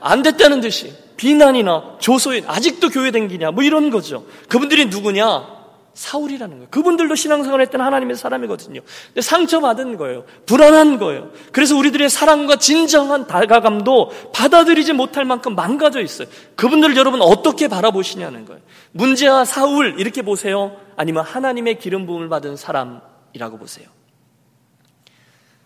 안 0.00 0.22
됐다는 0.22 0.60
듯이 0.60 0.94
비난이나 1.16 1.96
조소인 1.98 2.44
아직도 2.46 2.90
교회 2.90 3.10
댕기냐 3.10 3.50
뭐 3.50 3.64
이런 3.64 3.90
거죠. 3.90 4.24
그분들이 4.48 4.86
누구냐? 4.86 5.61
사울이라는 5.94 6.56
거예요. 6.56 6.68
그분들도 6.70 7.14
신앙생활 7.14 7.60
했던 7.60 7.80
하나님의 7.80 8.16
사람이거든요. 8.16 8.80
근데 9.08 9.20
상처받은 9.20 9.96
거예요. 9.96 10.24
불안한 10.46 10.98
거예요. 10.98 11.30
그래서 11.52 11.76
우리들의 11.76 12.08
사랑과 12.08 12.56
진정한 12.56 13.26
다가감도 13.26 14.10
받아들이지 14.32 14.94
못할 14.94 15.24
만큼 15.24 15.54
망가져 15.54 16.00
있어요. 16.00 16.28
그분들을 16.56 16.96
여러분 16.96 17.20
어떻게 17.20 17.68
바라보시냐는 17.68 18.46
거예요. 18.46 18.62
문제와 18.92 19.44
사울 19.44 19.98
이렇게 19.98 20.22
보세요. 20.22 20.76
아니면 20.96 21.24
하나님의 21.24 21.78
기름 21.78 22.06
부음을 22.06 22.28
받은 22.28 22.56
사람이라고 22.56 23.58
보세요. 23.58 23.88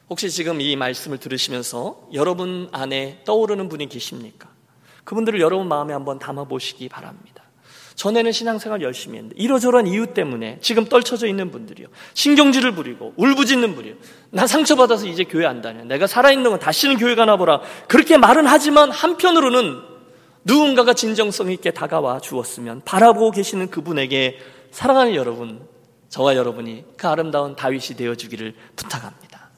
혹시 0.09 0.31
지금 0.31 0.61
이 0.61 0.77
말씀을 0.77 1.19
들으시면서 1.19 2.09
여러분 2.13 2.69
안에 2.73 3.23
떠오르는 3.25 3.69
분이 3.69 3.89
계십니까? 3.89 4.49
그분들을 5.05 5.41
여러분 5.41 5.69
마음에 5.69 5.93
한번 5.93 6.19
담아 6.19 6.45
보시기 6.45 6.89
바랍니다. 6.89 7.36
전에는 7.97 8.31
신앙생활 8.31 8.83
열심히 8.83 9.17
했는데 9.17 9.35
이러저러한 9.39 9.87
이유 9.87 10.13
때문에 10.15 10.59
지금 10.61 10.85
떨쳐져 10.85 11.27
있는 11.27 11.51
분들이요. 11.51 11.89
신경질을 12.15 12.73
부리고 12.73 13.15
울부짖는 13.17 13.75
분이요. 13.75 13.95
난 14.31 14.47
상처받아서 14.47 15.07
이제 15.07 15.25
교회 15.25 15.47
안 15.47 15.63
다녀. 15.63 15.83
내가 15.85 16.07
살아있는 16.07 16.51
건 16.51 16.61
다시는 16.61 16.99
교회 16.99 17.15
가나 17.15 17.37
보라. 17.37 17.63
그렇게 17.89 18.19
말은 18.19 18.47
하지만 18.47 18.91
한편으로는 18.91 19.81
누군가가 20.45 20.93
진정성 20.93 21.51
있게 21.51 21.73
다가와 21.73 22.21
주었으면 22.21 22.83
바라보고 22.85 23.33
계시는 23.33 23.71
그분에게 23.71 24.39
사랑하는 24.71 25.15
여러분, 25.15 25.67
저와 26.11 26.37
여러분이 26.37 26.85
그 26.97 27.09
아름다운 27.09 27.57
다윗이 27.57 27.97
되어주기를 27.97 28.55
부탁합니다. 28.77 29.51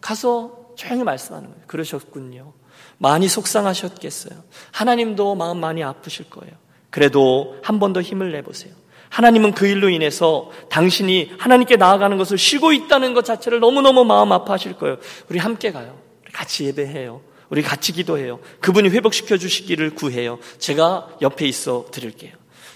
가서 0.00 0.72
조용히 0.76 1.04
말씀하는 1.04 1.50
거예요. 1.50 1.62
그러셨군요. 1.66 2.54
많이 2.96 3.28
속상하셨겠어요. 3.28 4.42
하나님도 4.72 5.34
마음 5.34 5.60
많이 5.60 5.84
아프실 5.84 6.30
거예요. 6.30 6.63
그래도 6.94 7.56
한 7.60 7.80
번 7.80 7.92
더 7.92 8.00
힘을 8.00 8.30
내보세요. 8.30 8.72
하나님은 9.08 9.52
그 9.52 9.66
일로 9.66 9.88
인해서 9.88 10.52
당신이 10.70 11.32
하나님께 11.38 11.74
나아가는 11.74 12.16
것을 12.16 12.38
쉬고 12.38 12.72
있다는 12.72 13.14
것 13.14 13.24
자체를 13.24 13.58
너무너무 13.58 14.04
마음 14.04 14.30
아파하실 14.30 14.74
거예요. 14.74 14.98
우리 15.28 15.40
함께 15.40 15.72
가요. 15.72 15.98
우리 16.22 16.30
같이 16.30 16.66
예배해요. 16.66 17.20
우리 17.50 17.62
같이 17.62 17.92
기도해요. 17.92 18.38
그분이 18.60 18.90
회복시켜 18.90 19.38
주시기를 19.38 19.96
구해요. 19.96 20.38
제가 20.60 21.08
옆에 21.20 21.48
있어 21.48 21.86
드릴게요. 21.90 22.32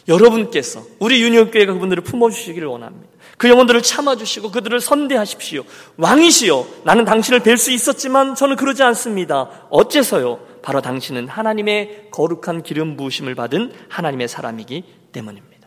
여러분께서 0.09 0.83
우리 0.99 1.23
유니온교회가 1.23 1.75
그분들을 1.75 2.03
품어주시기를 2.03 2.67
원합니다. 2.67 3.07
그 3.37 3.49
영혼들을 3.49 3.83
참아주시고 3.83 4.51
그들을 4.51 4.81
선대하십시오. 4.81 5.63
왕이시여, 5.97 6.67
나는 6.83 7.05
당신을 7.05 7.41
뵐 7.41 7.57
수 7.57 7.71
있었지만 7.71 8.35
저는 8.35 8.57
그러지 8.57 8.83
않습니다. 8.83 9.49
어째서요? 9.71 10.48
바로 10.69 10.83
당신은 10.83 11.29
하나님의 11.29 12.09
거룩한 12.11 12.63
기름 12.63 12.99
부으심을 12.99 13.35
받은 13.35 13.73
하나님의 13.89 14.29
사람이기 14.29 14.85
때문입니다. 15.13 15.67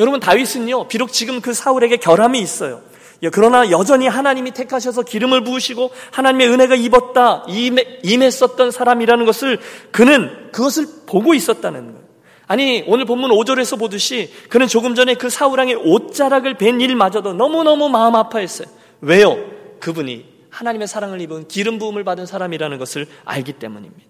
여러분 0.00 0.18
다윗은요, 0.18 0.88
비록 0.88 1.12
지금 1.12 1.40
그 1.40 1.54
사울에게 1.54 1.98
결함이 1.98 2.40
있어요. 2.40 2.82
그러나 3.30 3.70
여전히 3.70 4.08
하나님이 4.08 4.50
택하셔서 4.50 5.02
기름을 5.02 5.44
부으시고 5.44 5.92
하나님의 6.10 6.48
은혜가 6.48 6.74
입었다, 6.74 7.46
임했었던 8.02 8.72
사람이라는 8.72 9.24
것을 9.24 9.60
그는 9.92 10.50
그것을 10.50 10.86
보고 11.06 11.32
있었다는 11.32 11.92
거예요. 11.92 12.08
아니, 12.48 12.82
오늘 12.88 13.04
본문 13.04 13.30
5절에서 13.30 13.78
보듯이 13.78 14.32
그는 14.48 14.66
조금 14.66 14.96
전에 14.96 15.14
그 15.14 15.30
사우랑의 15.30 15.76
옷자락을 15.76 16.54
벤 16.54 16.80
일마저도 16.80 17.34
너무너무 17.34 17.88
마음 17.88 18.16
아파했어요. 18.16 18.66
왜요? 19.00 19.36
그분이 19.78 20.38
하나님의 20.50 20.88
사랑을 20.88 21.20
입은 21.20 21.46
기름 21.46 21.78
부음을 21.78 22.02
받은 22.02 22.26
사람이라는 22.26 22.78
것을 22.78 23.06
알기 23.24 23.52
때문입니다. 23.52 24.07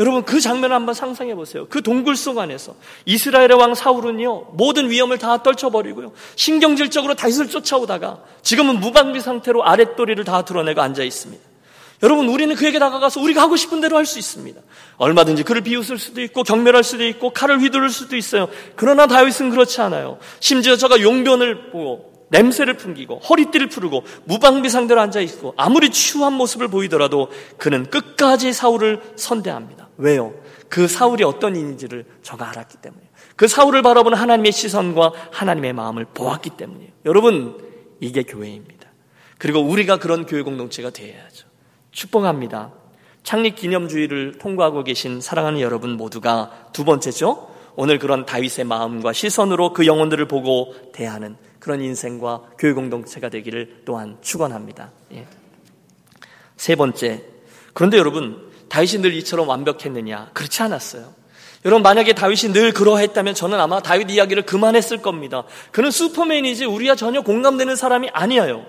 여러분 0.00 0.24
그 0.24 0.40
장면을 0.40 0.74
한번 0.74 0.94
상상해 0.94 1.34
보세요. 1.34 1.66
그 1.68 1.82
동굴 1.82 2.16
속 2.16 2.38
안에서 2.38 2.74
이스라엘의 3.04 3.52
왕 3.52 3.74
사울은요 3.74 4.48
모든 4.54 4.90
위험을 4.90 5.18
다 5.18 5.42
떨쳐버리고요 5.42 6.12
신경질적으로 6.34 7.14
다윗을 7.14 7.48
쫓아오다가 7.48 8.22
지금은 8.42 8.80
무방비 8.80 9.20
상태로 9.20 9.64
아랫도리를 9.64 10.22
다 10.24 10.44
드러내고 10.44 10.80
앉아 10.80 11.04
있습니다. 11.04 11.54
여러분, 12.02 12.28
우리는 12.28 12.54
그에게 12.54 12.78
다가가서 12.78 13.20
우리가 13.20 13.40
하고 13.40 13.56
싶은 13.56 13.80
대로 13.80 13.96
할 13.96 14.04
수 14.04 14.18
있습니다. 14.18 14.60
얼마든지 14.98 15.42
그를 15.42 15.62
비웃을 15.62 15.96
수도 15.96 16.20
있고 16.20 16.42
경멸할 16.42 16.84
수도 16.84 17.06
있고 17.06 17.30
칼을 17.30 17.60
휘두를 17.60 17.88
수도 17.88 18.16
있어요. 18.16 18.48
그러나 18.76 19.06
다윗은 19.06 19.48
그렇지 19.48 19.80
않아요. 19.80 20.18
심지어 20.40 20.76
저가 20.76 21.00
용변을 21.00 21.70
보고 21.70 22.12
냄새를 22.28 22.76
풍기고 22.76 23.20
허리띠를 23.20 23.68
푸르고 23.68 24.04
무방비 24.24 24.68
상대로 24.68 25.00
앉아 25.00 25.20
있고 25.20 25.54
아무리 25.56 25.90
추한 25.90 26.34
모습을 26.34 26.68
보이더라도 26.68 27.30
그는 27.56 27.88
끝까지 27.88 28.52
사울을 28.52 29.00
선대합니다. 29.16 29.83
왜요? 29.96 30.34
그 30.68 30.88
사울이 30.88 31.24
어떤 31.24 31.56
인인지를 31.56 32.04
저가 32.22 32.50
알았기 32.50 32.78
때문이에요. 32.78 33.08
그 33.36 33.48
사울을 33.48 33.82
바라보는 33.82 34.16
하나님의 34.18 34.52
시선과 34.52 35.12
하나님의 35.30 35.72
마음을 35.72 36.04
보았기 36.04 36.50
때문이에요. 36.50 36.90
여러분, 37.04 37.58
이게 38.00 38.22
교회입니다. 38.22 38.88
그리고 39.38 39.60
우리가 39.60 39.98
그런 39.98 40.26
교회 40.26 40.42
공동체가 40.42 40.90
되어야죠. 40.90 41.46
축복합니다. 41.90 42.72
창립 43.22 43.56
기념주의를 43.56 44.38
통과하고 44.38 44.84
계신 44.84 45.20
사랑하는 45.20 45.60
여러분 45.60 45.96
모두가 45.96 46.68
두 46.72 46.84
번째죠. 46.84 47.52
오늘 47.76 47.98
그런 47.98 48.24
다윗의 48.24 48.66
마음과 48.66 49.12
시선으로 49.12 49.72
그 49.72 49.86
영혼들을 49.86 50.28
보고 50.28 50.74
대하는 50.92 51.36
그런 51.58 51.80
인생과 51.80 52.42
교회 52.58 52.72
공동체가 52.72 53.30
되기를 53.30 53.82
또한 53.84 54.18
축원합니다. 54.20 54.92
예. 55.12 55.26
세 56.56 56.76
번째. 56.76 57.24
그런데 57.72 57.96
여러분, 57.96 58.52
다윗이 58.74 59.02
늘 59.02 59.14
이처럼 59.14 59.48
완벽했느냐? 59.48 60.30
그렇지 60.32 60.62
않았어요. 60.64 61.14
여러분 61.64 61.84
만약에 61.84 62.12
다윗이 62.12 62.52
늘 62.52 62.72
그러했다면 62.72 63.34
저는 63.34 63.60
아마 63.60 63.80
다윗 63.80 64.10
이야기를 64.10 64.42
그만했을 64.42 65.00
겁니다. 65.00 65.44
그는 65.70 65.92
슈퍼맨이지 65.92 66.64
우리와 66.64 66.96
전혀 66.96 67.20
공감되는 67.20 67.76
사람이 67.76 68.10
아니에요. 68.12 68.66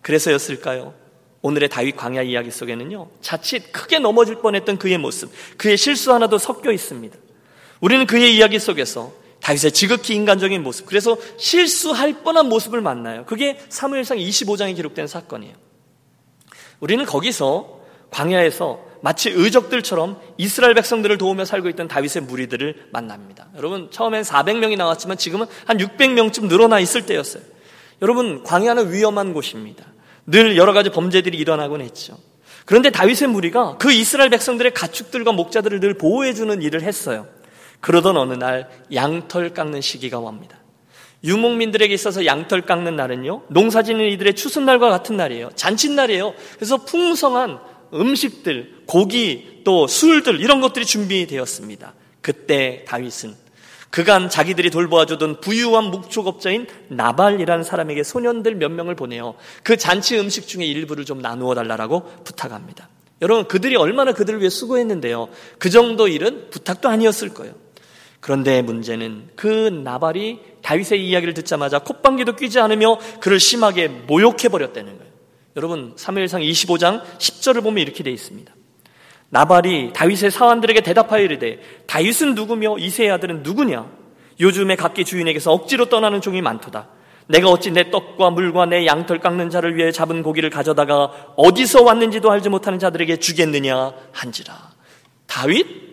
그래서였을까요? 0.00 0.94
오늘의 1.42 1.68
다윗 1.68 1.96
광야 1.96 2.22
이야기 2.22 2.50
속에는요, 2.50 3.10
자칫 3.20 3.72
크게 3.72 3.98
넘어질 3.98 4.36
뻔했던 4.36 4.78
그의 4.78 4.96
모습, 4.96 5.30
그의 5.58 5.76
실수 5.76 6.14
하나도 6.14 6.38
섞여 6.38 6.72
있습니다. 6.72 7.14
우리는 7.80 8.06
그의 8.06 8.34
이야기 8.34 8.58
속에서 8.58 9.12
다윗의 9.42 9.72
지극히 9.72 10.14
인간적인 10.14 10.62
모습, 10.62 10.86
그래서 10.86 11.18
실수할 11.36 12.22
뻔한 12.22 12.48
모습을 12.48 12.80
만나요. 12.80 13.26
그게 13.26 13.60
사무엘상 13.68 14.16
25장에 14.16 14.74
기록된 14.76 15.06
사건이에요. 15.06 15.54
우리는 16.80 17.04
거기서 17.04 17.79
광야에서 18.10 18.90
마치 19.02 19.30
의적들처럼 19.30 20.20
이스라엘 20.36 20.74
백성들을 20.74 21.16
도우며 21.18 21.44
살고 21.44 21.68
있던 21.70 21.88
다윗의 21.88 22.22
무리들을 22.22 22.88
만납니다. 22.92 23.48
여러분, 23.56 23.90
처음엔 23.90 24.22
400명이 24.22 24.76
나왔지만 24.76 25.16
지금은 25.16 25.46
한 25.64 25.78
600명쯤 25.78 26.48
늘어나 26.48 26.80
있을 26.80 27.06
때였어요. 27.06 27.42
여러분, 28.02 28.42
광야는 28.44 28.92
위험한 28.92 29.32
곳입니다. 29.32 29.84
늘 30.26 30.56
여러 30.56 30.72
가지 30.72 30.90
범죄들이 30.90 31.38
일어나곤 31.38 31.80
했죠. 31.80 32.18
그런데 32.66 32.90
다윗의 32.90 33.28
무리가 33.28 33.78
그 33.78 33.90
이스라엘 33.90 34.30
백성들의 34.30 34.74
가축들과 34.74 35.32
목자들을 35.32 35.80
늘 35.80 35.94
보호해주는 35.94 36.62
일을 36.62 36.82
했어요. 36.82 37.26
그러던 37.80 38.16
어느 38.16 38.34
날 38.34 38.68
양털 38.92 39.54
깎는 39.54 39.80
시기가 39.80 40.18
옵니다. 40.18 40.58
유목민들에게 41.24 41.92
있어서 41.92 42.24
양털 42.24 42.62
깎는 42.62 42.96
날은요, 42.96 43.44
농사 43.48 43.82
짓는 43.82 44.08
이들의 44.10 44.34
추수날과 44.34 44.88
같은 44.88 45.16
날이에요. 45.16 45.50
잔칫날이에요. 45.54 46.34
그래서 46.56 46.78
풍성한 46.78 47.58
음식들, 47.92 48.82
고기, 48.86 49.62
또 49.64 49.86
술들, 49.86 50.40
이런 50.40 50.60
것들이 50.60 50.84
준비되었습니다. 50.84 51.94
그때 52.20 52.84
다윗은 52.86 53.34
그간 53.90 54.28
자기들이 54.28 54.70
돌보아 54.70 55.04
주던 55.04 55.40
부유한 55.40 55.84
묵초업자인 55.84 56.66
나발이라는 56.88 57.64
사람에게 57.64 58.04
소년들 58.04 58.54
몇 58.54 58.70
명을 58.70 58.94
보내어 58.94 59.34
그 59.64 59.76
잔치 59.76 60.18
음식 60.18 60.46
중에 60.46 60.64
일부를 60.64 61.04
좀 61.04 61.20
나누어 61.20 61.54
달라고 61.54 62.04
부탁합니다. 62.24 62.88
여러분 63.20 63.46
그들이 63.48 63.76
얼마나 63.76 64.12
그들을 64.12 64.40
위해 64.40 64.48
수고했는데요. 64.48 65.28
그 65.58 65.70
정도 65.70 66.08
일은 66.08 66.50
부탁도 66.50 66.88
아니었을 66.88 67.34
거예요. 67.34 67.54
그런데 68.20 68.62
문제는 68.62 69.30
그 69.34 69.46
나발이 69.46 70.40
다윗의 70.62 71.06
이야기를 71.06 71.34
듣자마자 71.34 71.80
콧방귀도 71.80 72.36
뀌지 72.36 72.60
않으며 72.60 72.98
그를 73.20 73.40
심하게 73.40 73.88
모욕해 73.88 74.48
버렸다는 74.48 74.98
거예요. 74.98 75.09
여러분 75.56 75.94
3일상 75.96 76.48
25장 76.48 77.02
10절을 77.18 77.62
보면 77.62 77.78
이렇게 77.78 78.02
되어 78.02 78.12
있습니다. 78.12 78.52
나발이 79.30 79.92
다윗의 79.92 80.30
사환들에게 80.30 80.80
대답하여 80.80 81.22
이르되 81.22 81.60
다윗은 81.86 82.34
누구며 82.34 82.78
이세의 82.78 83.10
아들은 83.12 83.42
누구냐? 83.42 83.90
요즘에 84.40 84.76
각기 84.76 85.04
주인에게서 85.04 85.52
억지로 85.52 85.86
떠나는 85.86 86.20
종이 86.20 86.40
많도다. 86.40 86.88
내가 87.26 87.48
어찌 87.48 87.70
내 87.70 87.90
떡과 87.90 88.30
물과 88.30 88.66
내 88.66 88.86
양털 88.86 89.20
깎는 89.20 89.50
자를 89.50 89.76
위해 89.76 89.92
잡은 89.92 90.22
고기를 90.22 90.50
가져다가 90.50 91.32
어디서 91.36 91.82
왔는지도 91.82 92.30
알지 92.30 92.48
못하는 92.48 92.78
자들에게 92.78 93.18
주겠느냐 93.18 93.92
한지라. 94.12 94.72
다윗 95.26 95.89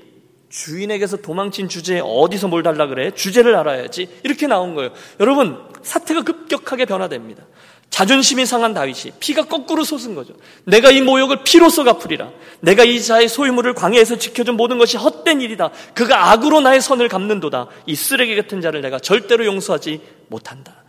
주인에게서 0.58 1.18
도망친 1.18 1.70
주제에 1.70 2.02
어디서 2.04 2.48
뭘 2.48 2.64
달라 2.64 2.88
그래? 2.88 3.12
주제를 3.12 3.56
알아야지. 3.56 4.10
이렇게 4.24 4.48
나온 4.48 4.74
거예요. 4.74 4.92
여러분, 5.20 5.64
사태가 5.84 6.24
급격하게 6.24 6.86
변화됩니다. 6.86 7.44
자존심이 7.92 8.46
상한 8.46 8.74
다윗이 8.74 9.14
피가 9.20 9.46
거꾸로 9.46 9.84
솟은 9.84 10.16
거죠. 10.16 10.34
내가 10.66 10.92
이 10.92 11.02
모욕을 11.02 11.44
피로써 11.44 11.84
갚으리라. 11.84 12.32
내가 12.60 12.84
이 12.84 13.02
자의 13.02 13.28
소유물을 13.28 13.76
광야에서 13.76 14.18
지켜준 14.18 14.58
모든 14.58 14.78
것이 14.78 14.98
헛된 14.98 15.42
일이다. 15.42 15.70
그가 15.94 16.32
악으로 16.32 16.60
나의 16.62 16.82
선을 16.82 17.08
갚는도다. 17.08 17.68
이 17.86 17.96
쓰레기 17.96 18.36
같은 18.36 18.60
자를 18.60 18.82
내가 18.82 19.00
절대로 19.00 19.46
용서하지 19.46 20.02
못한다. 20.28 20.84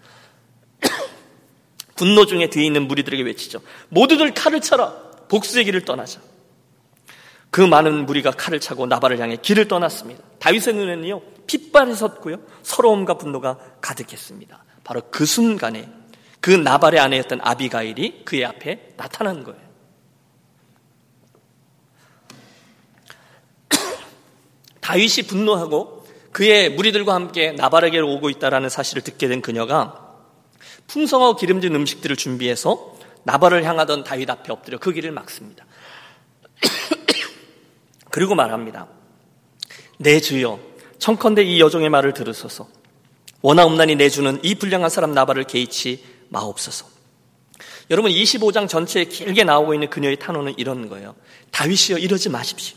분노 1.94 2.24
중에 2.26 2.48
뒤에 2.48 2.64
있는 2.64 2.88
무리들에게 2.88 3.22
외치죠. 3.22 3.61
모두들 3.90 4.33
칼을 4.33 4.61
차라. 4.61 4.94
복수의 5.28 5.66
길을 5.66 5.85
떠나자. 5.85 6.20
그 7.50 7.61
많은 7.61 8.06
무리가 8.06 8.30
칼을 8.30 8.61
차고 8.61 8.87
나발을 8.87 9.18
향해 9.20 9.37
길을 9.37 9.68
떠났습니다. 9.68 10.22
다윗의 10.38 10.74
눈에는요, 10.74 11.20
핏발이 11.46 11.94
섰고요, 11.94 12.38
서러움과 12.62 13.14
분노가 13.14 13.58
가득했습니다. 13.80 14.64
바로 14.84 15.02
그 15.11 15.26
순간에 15.26 15.88
그 16.40 16.50
나발의 16.50 17.00
아내였던 17.00 17.40
아비가일이 17.42 18.24
그의 18.24 18.44
앞에 18.44 18.94
나타난 18.96 19.44
거예요. 19.44 19.61
다윗이 24.80 25.26
분노하고 25.26 26.06
그의 26.32 26.70
무리들과 26.70 27.14
함께 27.14 27.52
나발에게로 27.52 28.08
오고 28.14 28.30
있다라는 28.30 28.68
사실을 28.68 29.02
듣게 29.02 29.28
된 29.28 29.42
그녀가 29.42 30.08
풍성하고 30.87 31.37
기름진 31.37 31.74
음식들을 31.74 32.16
준비해서 32.16 32.94
나발을 33.24 33.64
향하던 33.64 34.04
다윗 34.04 34.30
앞에 34.30 34.52
엎드려 34.52 34.78
그 34.78 34.92
길을 34.92 35.11
막습니다. 35.12 35.66
그리고 38.18 38.35
말합니다. 38.35 38.88
내 39.96 40.18
주여, 40.18 40.59
청컨대 40.98 41.44
이 41.44 41.61
여종의 41.61 41.88
말을 41.88 42.14
들으소서. 42.14 42.66
원하옵나니 43.42 43.94
내 43.94 44.09
주는 44.09 44.40
이 44.42 44.57
불량한 44.57 44.90
사람 44.90 45.12
나발을 45.12 45.44
개의치 45.44 46.04
마옵소서. 46.28 46.85
여러분 47.90 48.11
25장 48.11 48.68
전체에 48.68 49.04
길게 49.04 49.44
나오고 49.44 49.72
있는 49.72 49.88
그녀의 49.88 50.16
탄원은 50.16 50.54
이런 50.57 50.88
거예요. 50.88 51.14
다윗이여 51.52 51.98
이러지 51.98 52.28
마십시오. 52.28 52.76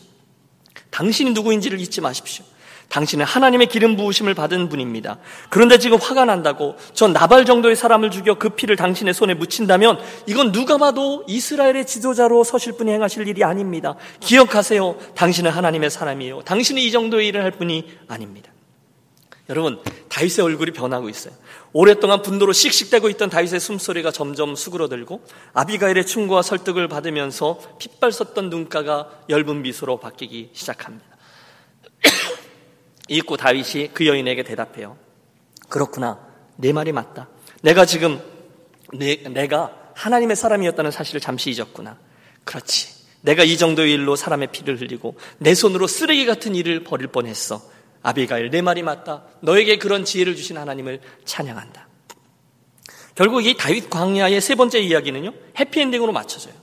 당신이 0.91 1.32
누구인지를 1.32 1.80
잊지 1.80 2.01
마십시오. 2.01 2.45
당신은 2.91 3.25
하나님의 3.25 3.67
기름 3.67 3.95
부으심을 3.95 4.34
받은 4.34 4.67
분입니다. 4.67 5.17
그런데 5.49 5.77
지금 5.77 5.97
화가 5.97 6.25
난다고 6.25 6.75
저 6.93 7.08
나발 7.08 7.45
정도의 7.45 7.75
사람을 7.77 8.12
죽여 8.12 8.36
그 8.36 8.49
피를 8.49 8.75
당신의 8.75 9.13
손에 9.13 9.34
묻힌다면 9.34 9.97
이건 10.27 10.51
누가 10.51 10.77
봐도 10.77 11.23
이스라엘의 11.27 11.88
지도자로 11.88 12.43
서실 12.43 12.73
분이 12.73 12.91
행하실 12.91 13.27
일이 13.30 13.45
아닙니다. 13.45 13.95
기억하세요. 14.19 14.97
당신은 15.15 15.51
하나님의 15.51 15.89
사람이에요. 15.89 16.41
당신이 16.41 16.86
이 16.86 16.91
정도의 16.91 17.30
일을 17.30 17.43
할 17.43 17.51
분이 17.51 17.89
아닙니다. 18.10 18.51
여러분, 19.49 19.80
다윗의 20.10 20.43
얼굴이 20.43 20.71
변하고 20.71 21.10
있어요. 21.10 21.34
오랫동안 21.73 22.21
분노로 22.21 22.51
씩씩대고 22.51 23.10
있던 23.10 23.30
다윗의 23.30 23.62
숨소리가 23.62 24.12
점점 24.12 24.56
수그러들고 24.56 25.23
아비가일의 25.54 26.06
충고와 26.06 26.41
설득을 26.41 26.89
받으면서 26.89 27.60
핏발 27.80 28.12
섰던 28.12 28.49
눈가가 28.49 29.10
엷은 29.30 29.62
미소로 29.62 29.99
바뀌기 29.99 30.49
시작합니다. 30.54 31.06
읽고 33.12 33.36
다윗이 33.36 33.89
그 33.93 34.08
여인에게 34.08 34.43
대답해요. 34.43 34.97
그렇구나. 35.67 36.19
내 36.56 36.71
말이 36.71 36.93
맞다. 36.93 37.28
내가 37.62 37.86
지금 37.86 38.21
내, 38.93 39.17
내가 39.17 39.78
하나님의 39.95 40.36
사람이었다는 40.36 40.91
사실을 40.91 41.19
잠시 41.19 41.52
잊었구나. 41.52 41.97
그렇지. 42.45 43.02
내가 43.21 43.43
이 43.43 43.58
정도의 43.58 43.91
일로 43.93 44.15
사람의 44.15 44.47
피를 44.52 44.80
흘리고 44.80 45.17
내 45.38 45.54
손으로 45.54 45.88
쓰레기 45.88 46.26
같은 46.26 46.56
일을 46.56 46.84
벌일 46.84 47.08
뻔했어. 47.08 47.62
아비가일, 48.02 48.50
내 48.50 48.62
말이 48.62 48.82
맞다. 48.82 49.26
너에게 49.41 49.78
그런 49.78 50.06
지혜를 50.06 50.36
주신 50.36 50.58
하나님을 50.58 51.02
찬양한다. 51.26 51.88
결국 53.13 53.45
이 53.45 53.56
다윗 53.58 53.89
광야의 53.89 54.41
세 54.41 54.56
번째 54.56 54.80
이야기는요, 54.80 55.34
해피엔딩으로 55.60 56.12
맞춰져요. 56.12 56.54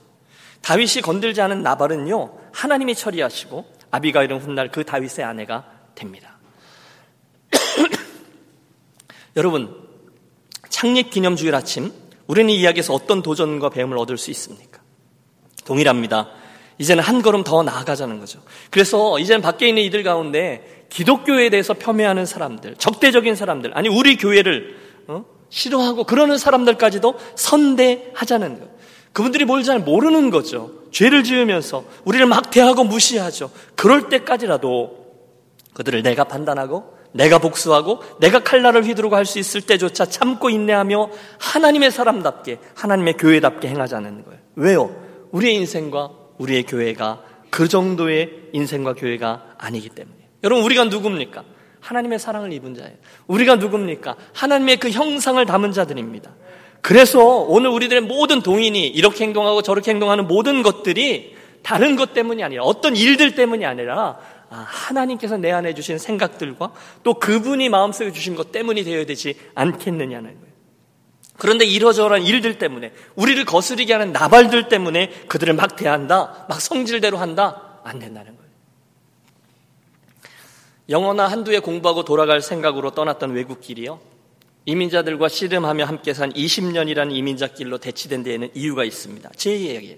다윗이 0.61 1.01
건들지 1.01 1.39
않은 1.41 1.61
나발은요, 1.61 2.37
하나님이 2.51 2.95
처리하시고, 2.95 3.65
아비가일은 3.91 4.39
훗날 4.39 4.69
그 4.69 4.83
다윗의 4.83 5.23
아내가 5.23 5.65
됩니다. 5.95 6.38
여러분, 9.35 9.75
창립 10.69 11.09
기념 11.11 11.35
주일 11.35 11.55
아침, 11.55 11.91
우리는 12.27 12.49
이 12.53 12.59
이야기에서 12.59 12.93
어떤 12.93 13.21
도전과 13.21 13.69
배움을 13.69 13.97
얻을 13.97 14.17
수 14.17 14.31
있습니까? 14.31 14.79
동일합니다. 15.65 16.29
이제는 16.77 17.03
한 17.03 17.21
걸음 17.21 17.43
더 17.43 17.61
나아가자는 17.63 18.19
거죠. 18.19 18.41
그래서 18.71 19.19
이제는 19.19 19.41
밖에 19.41 19.67
있는 19.67 19.83
이들 19.83 20.03
가운데 20.03 20.85
기독교에 20.89 21.49
대해서 21.49 21.73
폄훼하는 21.73 22.25
사람들, 22.25 22.75
적대적인 22.77 23.35
사람들, 23.35 23.77
아니 23.77 23.89
우리 23.89 24.15
교회를 24.17 24.77
어? 25.07 25.25
싫어하고 25.49 26.05
그러는 26.05 26.37
사람들까지도 26.37 27.15
선대하자는 27.35 28.59
거예요. 28.59 28.69
그분들이 29.11 29.45
뭘 29.45 29.63
잘 29.63 29.79
모르는 29.79 30.29
거죠. 30.29 30.71
죄를 30.91 31.23
지으면서 31.23 31.83
우리를 32.05 32.25
막 32.25 32.49
대하고 32.51 32.83
무시하죠. 32.83 33.51
그럴 33.75 34.09
때까지라도 34.09 34.97
그들을 35.73 36.01
내가 36.03 36.23
판단하고 36.23 36.97
내가 37.11 37.39
복수하고 37.39 38.01
내가 38.19 38.39
칼날을 38.39 38.83
휘두르고 38.85 39.15
할 39.15 39.25
수 39.25 39.39
있을 39.39 39.61
때조차 39.61 40.05
참고 40.05 40.49
인내하며 40.49 41.09
하나님의 41.39 41.91
사람답게 41.91 42.59
하나님의 42.75 43.13
교회답게 43.17 43.67
행하자는 43.67 44.25
거예요. 44.25 44.39
왜요? 44.55 44.95
우리의 45.31 45.55
인생과 45.55 46.11
우리의 46.37 46.63
교회가 46.63 47.21
그 47.49 47.67
정도의 47.67 48.49
인생과 48.53 48.93
교회가 48.93 49.55
아니기 49.57 49.89
때문에. 49.89 50.17
여러분 50.43 50.63
우리가 50.63 50.85
누굽니까? 50.85 51.43
하나님의 51.81 52.19
사랑을 52.19 52.51
입은 52.53 52.75
자예요. 52.75 52.95
우리가 53.27 53.55
누굽니까? 53.55 54.15
하나님의 54.33 54.77
그 54.77 54.89
형상을 54.89 55.43
담은 55.45 55.71
자들입니다. 55.71 56.31
그래서 56.81 57.23
오늘 57.23 57.69
우리들의 57.69 58.01
모든 58.01 58.41
동인이 58.41 58.87
이렇게 58.87 59.25
행동하고 59.25 59.61
저렇게 59.61 59.91
행동하는 59.91 60.27
모든 60.27 60.63
것들이 60.63 61.35
다른 61.61 61.95
것 61.95 62.13
때문이 62.13 62.43
아니라 62.43 62.63
어떤 62.63 62.95
일들 62.95 63.35
때문이 63.35 63.65
아니라 63.65 63.99
아, 63.99 64.17
하나님께서 64.49 65.37
내 65.37 65.51
안에 65.51 65.73
주신 65.73 65.97
생각들과 65.97 66.73
또 67.03 67.15
그분이 67.15 67.69
마음속에 67.69 68.11
주신 68.11 68.35
것 68.35 68.51
때문이 68.51 68.83
되어야 68.83 69.05
되지 69.05 69.35
않겠느냐는 69.55 70.39
거예요. 70.39 70.49
그런데 71.37 71.65
이러저러한 71.65 72.23
일들 72.23 72.57
때문에 72.57 72.91
우리를 73.15 73.45
거스리게 73.45 73.93
하는 73.93 74.11
나발들 74.11 74.67
때문에 74.67 75.09
그들을 75.27 75.53
막 75.53 75.75
대한다, 75.75 76.45
막 76.49 76.59
성질대로 76.59 77.17
한다 77.17 77.79
안 77.83 77.99
된다는 77.99 78.35
거예요. 78.35 78.49
영어나 80.89 81.27
한두에 81.27 81.59
공부하고 81.59 82.03
돌아갈 82.03 82.41
생각으로 82.41 82.91
떠났던 82.91 83.31
외국길이요. 83.31 83.99
이민자들과 84.65 85.29
씨름하며 85.29 85.85
함께 85.85 86.13
산 86.13 86.33
20년이라는 86.33 87.15
이민자 87.15 87.47
길로 87.47 87.77
대치된 87.77 88.23
데에는 88.23 88.49
이유가 88.53 88.83
있습니다. 88.83 89.29
제 89.35 89.55
이야기예요. 89.55 89.97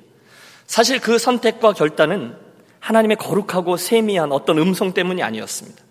사실 0.67 0.99
그 0.99 1.17
선택과 1.17 1.73
결단은 1.73 2.37
하나님의 2.81 3.15
거룩하고 3.17 3.77
세미한 3.77 4.33
어떤 4.33 4.57
음성 4.57 4.93
때문이 4.93 5.23
아니었습니다. 5.23 5.81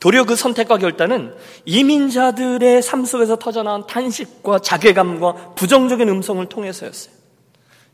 도리어 0.00 0.24
그 0.24 0.36
선택과 0.36 0.78
결단은 0.78 1.34
이민자들의 1.66 2.82
삶 2.82 3.04
속에서 3.04 3.36
터져나온 3.36 3.86
탄식과 3.86 4.60
자괴감과 4.60 5.54
부정적인 5.54 6.08
음성을 6.08 6.46
통해서였어요. 6.48 7.14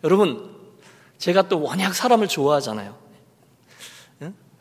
여러분, 0.04 0.50
제가 1.18 1.48
또 1.48 1.60
워낙 1.62 1.94
사람을 1.94 2.28
좋아하잖아요. 2.28 3.02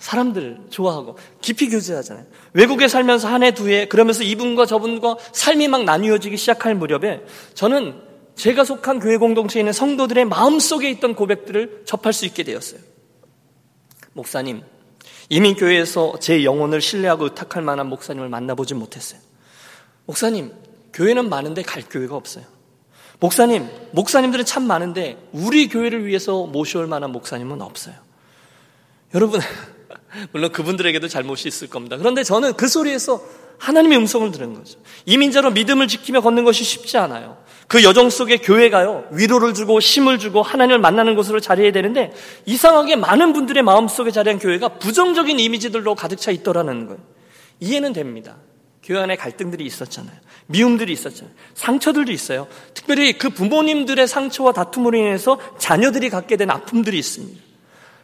사람들 0.01 0.57
좋아하고 0.71 1.15
깊이 1.41 1.69
교제하잖아요. 1.69 2.25
외국에 2.53 2.87
살면서 2.87 3.27
한 3.27 3.43
해, 3.43 3.51
두 3.51 3.69
해, 3.69 3.87
그러면서 3.87 4.23
이분과 4.23 4.65
저분과 4.65 5.17
삶이 5.31 5.67
막 5.67 5.83
나뉘어지기 5.83 6.37
시작할 6.37 6.75
무렵에 6.75 7.23
저는 7.53 8.01
제가 8.35 8.63
속한 8.63 8.99
교회 8.99 9.17
공동체에 9.17 9.61
있는 9.61 9.73
성도들의 9.73 10.25
마음속에 10.25 10.89
있던 10.89 11.13
고백들을 11.13 11.83
접할 11.85 12.13
수 12.13 12.25
있게 12.25 12.43
되었어요. 12.43 12.81
목사님, 14.13 14.61
이민교회에서 15.29 16.15
제 16.19 16.43
영혼을 16.43 16.81
신뢰하고 16.81 17.25
의탁할 17.25 17.63
만한 17.63 17.87
목사님을 17.87 18.29
만나보진 18.29 18.77
못했어요. 18.77 19.19
목사님, 20.05 20.51
교회는 20.93 21.29
많은데 21.29 21.61
갈 21.61 21.83
교회가 21.87 22.15
없어요. 22.15 22.45
목사님, 23.19 23.69
목사님들은 23.91 24.45
참 24.45 24.63
많은데 24.63 25.17
우리 25.31 25.69
교회를 25.69 26.05
위해서 26.05 26.45
모셔올 26.45 26.87
만한 26.87 27.11
목사님은 27.11 27.61
없어요. 27.61 27.95
여러분, 29.13 29.39
물론 30.33 30.51
그분들에게도 30.51 31.07
잘못이 31.07 31.47
있을 31.47 31.69
겁니다. 31.69 31.97
그런데 31.97 32.23
저는 32.23 32.53
그 32.53 32.67
소리에서 32.67 33.23
하나님의 33.61 33.99
음성을 33.99 34.31
들은 34.31 34.55
거죠. 34.55 34.79
이민자로 35.05 35.51
믿음을 35.51 35.87
지키며 35.87 36.21
걷는 36.21 36.43
것이 36.43 36.63
쉽지 36.63 36.97
않아요. 36.97 37.37
그 37.67 37.83
여정 37.83 38.09
속에 38.09 38.37
교회가요, 38.37 39.05
위로를 39.11 39.53
주고 39.53 39.79
힘을 39.79 40.17
주고 40.17 40.41
하나님을 40.41 40.79
만나는 40.79 41.15
곳으로 41.15 41.39
자리해야 41.39 41.71
되는데, 41.71 42.11
이상하게 42.45 42.95
많은 42.95 43.33
분들의 43.33 43.61
마음 43.61 43.87
속에 43.87 44.09
자리한 44.09 44.39
교회가 44.39 44.79
부정적인 44.79 45.39
이미지들로 45.39 45.93
가득 45.93 46.19
차 46.19 46.31
있더라는 46.31 46.87
거예요. 46.87 46.99
이해는 47.59 47.93
됩니다. 47.93 48.37
교회 48.83 48.99
안에 48.99 49.15
갈등들이 49.15 49.63
있었잖아요. 49.63 50.15
미움들이 50.47 50.91
있었잖아요. 50.91 51.33
상처들도 51.53 52.11
있어요. 52.11 52.47
특별히 52.73 53.15
그 53.15 53.29
부모님들의 53.29 54.07
상처와 54.07 54.53
다툼으로 54.53 54.97
인해서 54.97 55.37
자녀들이 55.59 56.09
갖게 56.09 56.35
된 56.35 56.49
아픔들이 56.49 56.97
있습니다. 56.97 57.39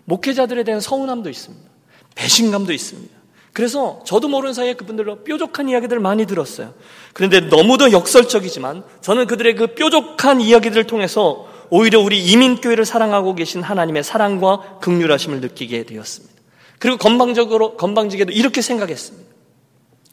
목회자들에 0.06 0.64
대한 0.64 0.80
서운함도 0.80 1.32
있습니다. 1.32 1.68
배신감도 2.14 2.72
있습니다. 2.72 3.17
그래서 3.58 4.02
저도 4.06 4.28
모르는 4.28 4.54
사이에 4.54 4.76
그분들로 4.76 5.24
뾰족한 5.24 5.68
이야기들을 5.68 6.00
많이 6.00 6.28
들었어요. 6.28 6.76
그런데 7.14 7.40
너무도 7.40 7.92
역설적이지만 7.92 8.84
저는 9.02 9.26
그들의 9.26 9.56
그 9.56 9.74
뾰족한 9.74 10.42
이야기들을 10.42 10.84
통해서 10.86 11.48
오히려 11.72 12.00
우리 12.00 12.24
이민교회를 12.24 12.86
사랑하고 12.86 13.34
계신 13.34 13.64
하나님의 13.64 14.04
사랑과 14.04 14.78
극률하심을 14.80 15.42
느끼게 15.42 15.86
되었습니다. 15.86 16.36
그리고 16.78 16.98
건방적으로, 16.98 17.78
건방지게도 17.78 18.32
이렇게 18.32 18.62
생각했습니다. 18.62 19.28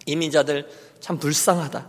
이민자들 0.07 0.67
참 1.01 1.19
불쌍하다. 1.19 1.87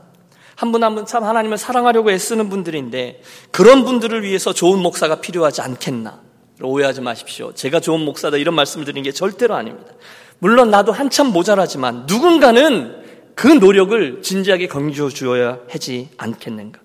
한 0.57 0.71
분 0.73 0.83
한 0.83 0.93
분 0.93 1.05
참 1.05 1.23
하나님을 1.23 1.57
사랑하려고 1.57 2.11
애쓰는 2.11 2.49
분들인데 2.49 3.21
그런 3.51 3.85
분들을 3.85 4.23
위해서 4.23 4.51
좋은 4.51 4.79
목사가 4.79 5.21
필요하지 5.21 5.61
않겠나. 5.61 6.19
오해하지 6.61 7.01
마십시오. 7.01 7.53
제가 7.53 7.79
좋은 7.79 7.99
목사다 8.01 8.37
이런 8.37 8.55
말씀을 8.55 8.85
드리는 8.85 9.03
게 9.03 9.11
절대로 9.11 9.55
아닙니다. 9.55 9.91
물론 10.39 10.69
나도 10.69 10.91
한참 10.91 11.27
모자라지만 11.27 12.05
누군가는 12.07 13.03
그 13.35 13.47
노력을 13.47 14.21
진지하게 14.21 14.67
경주어 14.67 15.09
주어야 15.09 15.59
하지 15.69 16.09
않겠는가. 16.17 16.79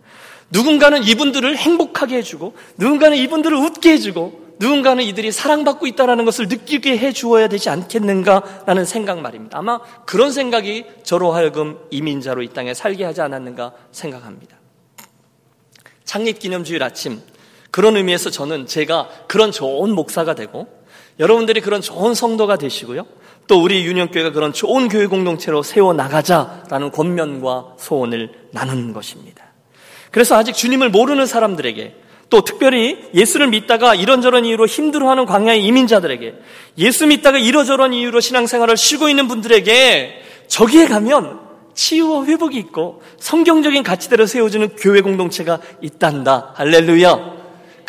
누군가는 0.51 1.03
이분들을 1.05 1.57
행복하게 1.57 2.17
해주고, 2.17 2.55
누군가는 2.77 3.17
이분들을 3.17 3.57
웃게 3.57 3.93
해주고, 3.93 4.51
누군가는 4.59 5.03
이들이 5.03 5.33
사랑받고 5.33 5.87
있다는 5.87 6.25
것을 6.25 6.49
느끼게 6.49 6.99
해 6.99 7.13
주어야 7.13 7.49
되지 7.49 7.71
않겠는가라는 7.71 8.85
생각 8.85 9.21
말입니다. 9.21 9.57
아마 9.57 9.79
그런 10.05 10.33
생각이 10.33 10.85
저로 11.03 11.33
하여금 11.33 11.79
이민자로 11.91 12.43
이 12.43 12.49
땅에 12.49 12.75
살게 12.75 13.05
하지 13.05 13.23
않았는가 13.23 13.73
생각합니다. 13.91 14.59
창립기념주일 16.05 16.83
아침, 16.83 17.23
그런 17.71 17.97
의미에서 17.97 18.31
저는 18.31 18.67
제가 18.67 19.09
그런 19.27 19.53
좋은 19.53 19.91
목사가 19.95 20.35
되고 20.35 20.67
여러분들이 21.19 21.61
그런 21.61 21.81
좋은 21.81 22.15
성도가 22.15 22.57
되시고요. 22.57 23.07
또 23.47 23.63
우리 23.63 23.85
유년교회가 23.85 24.31
그런 24.33 24.53
좋은 24.53 24.89
교회 24.89 25.07
공동체로 25.07 25.63
세워 25.63 25.93
나가자라는 25.93 26.93
권면과 26.93 27.75
소원을 27.79 28.31
나누는 28.53 28.93
것입니다. 28.93 29.45
그래서 30.11 30.37
아직 30.37 30.55
주님을 30.55 30.91
모르는 30.91 31.27
사람들에게 31.27 31.97
또 32.31 32.43
특별히 32.43 33.09
예수를 33.13 33.49
믿다가 33.49 33.95
이런저런 33.95 34.45
이유로 34.45 34.67
힘들어하는 34.67 35.27
광야의 35.27 35.65
이민자들에게 35.65 36.35
예수 36.79 37.07
믿다가 37.07 37.39
이러저런 37.39 37.93
이유로 37.93 38.21
신앙생활을 38.21 38.77
쉬고 38.77 39.09
있는 39.09 39.27
분들에게 39.27 40.23
저기에 40.47 40.87
가면 40.87 41.41
치유와 41.75 42.25
회복이 42.27 42.57
있고 42.59 43.03
성경적인 43.19 43.83
가치대로 43.83 44.27
세워주는 44.27 44.77
교회 44.77 45.01
공동체가 45.01 45.61
있단다. 45.81 46.53
할렐루야. 46.55 47.40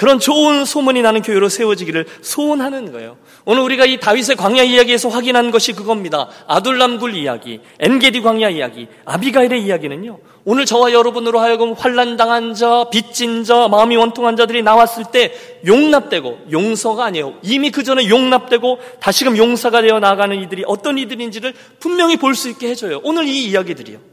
그런 0.01 0.17
좋은 0.17 0.65
소문이 0.65 1.03
나는 1.03 1.21
교회로 1.21 1.47
세워지기를 1.47 2.07
소원하는 2.23 2.91
거예요. 2.91 3.17
오늘 3.45 3.61
우리가 3.61 3.85
이 3.85 3.99
다윗의 3.99 4.35
광야 4.35 4.63
이야기에서 4.63 5.09
확인한 5.09 5.51
것이 5.51 5.73
그겁니다. 5.73 6.27
아둘람굴 6.47 7.13
이야기, 7.13 7.59
엔게디 7.79 8.21
광야 8.21 8.49
이야기, 8.49 8.87
아비가일의 9.05 9.61
이야기는요. 9.61 10.17
오늘 10.43 10.65
저와 10.65 10.91
여러분으로 10.91 11.39
하여금 11.39 11.73
환란 11.73 12.17
당한 12.17 12.55
자, 12.55 12.85
빚진 12.91 13.43
자, 13.43 13.67
마음이 13.67 13.95
원통한 13.95 14.37
자들이 14.37 14.63
나왔을 14.63 15.03
때 15.11 15.35
용납되고 15.67 16.47
용서가 16.51 17.05
아니에요. 17.05 17.35
이미 17.43 17.69
그 17.69 17.83
전에 17.83 18.09
용납되고 18.09 18.79
다시금 19.01 19.37
용사가 19.37 19.83
되어 19.83 19.99
나가는 19.99 20.35
이들이 20.35 20.63
어떤 20.65 20.97
이들인지를 20.97 21.53
분명히 21.79 22.17
볼 22.17 22.33
수 22.33 22.49
있게 22.49 22.69
해줘요. 22.69 23.01
오늘 23.03 23.27
이 23.27 23.45
이야기들이요. 23.45 24.10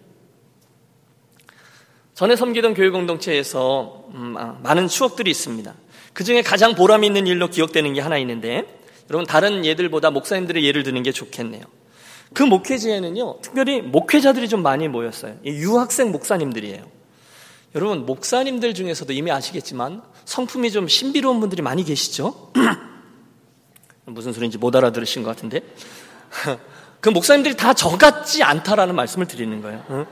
전에 2.19 2.35
섬기던 2.35 2.75
교회 2.75 2.91
공동체에서 2.91 4.07
음, 4.13 4.35
아, 4.37 4.59
많은 4.65 4.89
추억들이 4.89 5.31
있습니다. 5.31 5.73
그 6.13 6.25
중에 6.25 6.43
가장 6.43 6.75
보람 6.75 7.05
있는 7.05 7.29
일로 7.29 7.49
기억되는 7.49 7.95
게 7.95 8.01
하나 8.01 8.19
있는데 8.19 8.65
여러분 9.09 9.25
다른 9.25 9.65
예들보다 9.65 10.11
목사님들의 10.11 10.65
예를 10.65 10.83
드는 10.83 11.05
게 11.05 11.13
좋겠네요. 11.13 11.63
그 12.35 12.43
목회지에는요 12.43 13.39
특별히 13.41 13.83
목회자들이 13.83 14.49
좀 14.49 14.65
많이 14.65 14.89
모였어요. 14.89 15.37
유학생 15.45 16.11
목사님들이에요. 16.11 16.83
여러분 17.77 18.05
목사님들 18.05 18.75
중에서도 18.75 19.13
이미 19.13 19.31
아시겠지만 19.31 20.03
성품이 20.25 20.73
좀 20.73 20.89
신비로운 20.89 21.39
분들이 21.39 21.63
많이 21.63 21.85
계시죠? 21.85 22.51
무슨 24.07 24.33
소리인지 24.33 24.59
못 24.59 24.75
알아들으신 24.75 25.23
것 25.23 25.31
같은데 25.37 25.61
그 26.99 27.11
목사님들이 27.11 27.57
다 27.57 27.75
저 27.75 27.97
같지 27.97 28.43
않다라는 28.43 28.97
말씀을 28.97 29.29
드리는 29.29 29.63
거예요. 29.63 30.09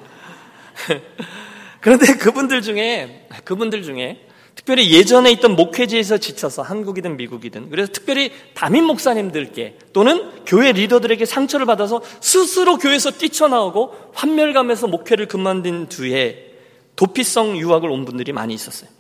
그런데 1.87 2.17
그분들 2.17 2.63
중에, 2.63 3.29
그분들 3.45 3.85
중에 3.85 4.27
특별히 4.57 4.93
예전에 4.93 5.31
있던 5.31 5.55
목회지에서 5.55 6.19
지쳐서 6.19 6.63
한국이든 6.63 7.17
미국이든 7.17 7.71
그래서 7.71 7.93
특별히 7.93 8.33
담임 8.55 8.87
목사님들께 8.87 9.79
또는 9.93 10.29
교회 10.47 10.73
리더들에게 10.73 11.25
상처를 11.25 11.65
받아서 11.65 12.03
스스로 12.21 12.79
교회에서 12.79 13.13
뛰쳐나오고 13.13 14.11
환멸감에서 14.15 14.89
목회를 14.89 15.29
그만둔 15.29 15.87
뒤에 15.89 16.55
도피성 16.97 17.57
유학을 17.57 17.89
온 17.89 18.05
분들이 18.05 18.33
많이 18.33 18.53
있었어요. 18.53 18.91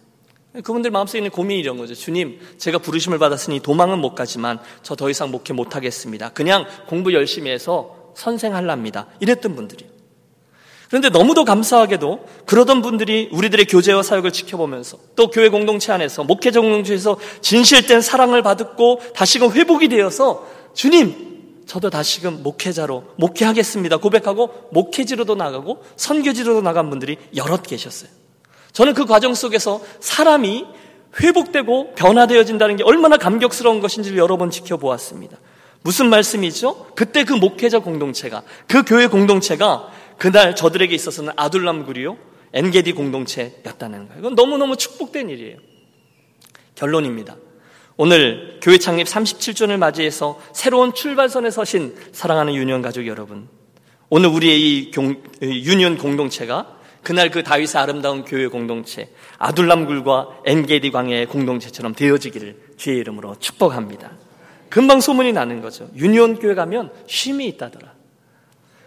그분들 0.52 0.92
마음속에 0.92 1.18
있는 1.18 1.32
고민이 1.32 1.58
이런 1.58 1.78
거죠. 1.78 1.92
주님, 1.96 2.38
제가 2.56 2.78
부르심을 2.78 3.18
받았으니 3.18 3.58
도망은 3.58 3.98
못 3.98 4.14
가지만 4.14 4.60
저 4.84 4.94
더 4.94 5.10
이상 5.10 5.32
목회 5.32 5.52
못 5.52 5.74
하겠습니다. 5.74 6.28
그냥 6.28 6.64
공부 6.86 7.12
열심히 7.12 7.50
해서 7.50 8.12
선생할랍니다. 8.14 9.08
이랬던 9.18 9.56
분들이. 9.56 9.95
그런데 10.88 11.08
너무도 11.08 11.44
감사하게도 11.44 12.26
그러던 12.46 12.82
분들이 12.82 13.28
우리들의 13.32 13.66
교제와 13.66 14.02
사역을 14.02 14.32
지켜보면서 14.32 14.98
또 15.16 15.30
교회 15.30 15.48
공동체 15.48 15.92
안에서 15.92 16.24
목회자 16.24 16.60
공동체에서 16.60 17.18
진실된 17.40 18.00
사랑을 18.00 18.42
받고 18.42 19.00
다시금 19.14 19.50
회복이 19.52 19.88
되어서 19.88 20.46
주님 20.74 21.62
저도 21.66 21.90
다시금 21.90 22.44
목회자로 22.44 23.02
목회하겠습니다 23.16 23.96
고백하고 23.96 24.68
목회지로도 24.70 25.34
나가고 25.34 25.82
선교지로도 25.96 26.62
나간 26.62 26.88
분들이 26.90 27.18
여럿 27.34 27.62
계셨어요. 27.64 28.08
저는 28.72 28.94
그 28.94 29.06
과정 29.06 29.34
속에서 29.34 29.80
사람이 30.00 30.66
회복되고 31.20 31.94
변화되어진다는 31.94 32.76
게 32.76 32.84
얼마나 32.84 33.16
감격스러운 33.16 33.80
것인지를 33.80 34.18
여러 34.18 34.36
번 34.36 34.50
지켜보았습니다. 34.50 35.38
무슨 35.82 36.10
말씀이죠? 36.10 36.88
그때 36.94 37.24
그 37.24 37.32
목회자 37.32 37.78
공동체가 37.78 38.42
그 38.68 38.84
교회 38.84 39.06
공동체가 39.06 39.88
그날 40.18 40.54
저들에게 40.54 40.94
있어서는 40.94 41.32
아둘람구리요 41.36 42.16
엔게디 42.52 42.92
공동체였다는 42.92 44.08
거예요. 44.08 44.20
이건 44.20 44.34
너무너무 44.34 44.76
축복된 44.76 45.28
일이에요. 45.30 45.58
결론입니다. 46.74 47.36
오늘 47.98 48.58
교회 48.62 48.78
창립 48.78 49.06
37주년을 49.06 49.78
맞이해서 49.78 50.40
새로운 50.52 50.94
출발선에 50.94 51.50
서신 51.50 51.94
사랑하는 52.12 52.54
유년 52.54 52.82
가족 52.82 53.06
여러분. 53.06 53.48
오늘 54.08 54.28
우리의 54.28 54.60
이 54.60 54.90
유년 55.42 55.98
공동체가 55.98 56.76
그날 57.02 57.30
그 57.30 57.42
다윗의 57.42 57.80
아름다운 57.80 58.24
교회 58.24 58.48
공동체 58.48 59.10
아둘람굴과 59.38 60.40
엔게디 60.44 60.90
광야의 60.90 61.26
공동체처럼 61.26 61.94
되어지기를 61.94 62.74
주의 62.76 62.98
이름으로 62.98 63.36
축복합니다. 63.38 64.12
금방 64.68 65.00
소문이 65.00 65.32
나는 65.32 65.62
거죠. 65.62 65.88
유니온 65.96 66.38
교회 66.38 66.54
가면 66.54 66.92
쉼이 67.06 67.46
있다더라. 67.48 67.94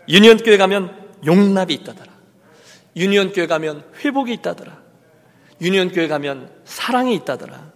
유니온 0.10 0.38
교회 0.38 0.58
가면 0.58 1.09
용납이 1.26 1.74
있다더라. 1.74 2.12
유니온 2.96 3.34
교회 3.34 3.48
가면 3.48 3.84
회복이 4.04 4.34
있다더라. 4.34 4.78
유니온 5.62 5.92
교회 5.92 6.08
가면 6.08 6.50
사랑이 6.66 7.16
있다더라. 7.16 7.72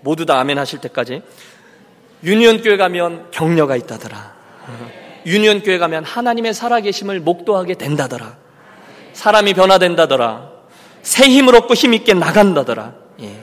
모두 0.00 0.26
다 0.26 0.38
아멘 0.38 0.58
하실 0.58 0.80
때까지 0.80 1.22
유니온 2.22 2.62
교회 2.62 2.76
가면 2.76 3.30
격려가 3.30 3.76
있다더라. 3.76 4.34
유니온 5.26 5.62
교회 5.62 5.78
가면 5.78 6.04
하나님의 6.04 6.54
살아계심을 6.54 7.20
목도하게 7.20 7.74
된다더라. 7.74 8.36
사람이 9.12 9.54
변화된다더라. 9.54 10.50
새 11.02 11.28
힘을 11.28 11.54
얻고 11.56 11.74
힘 11.74 11.94
있게 11.94 12.14
나간다더라. 12.14 12.94
예. 13.22 13.40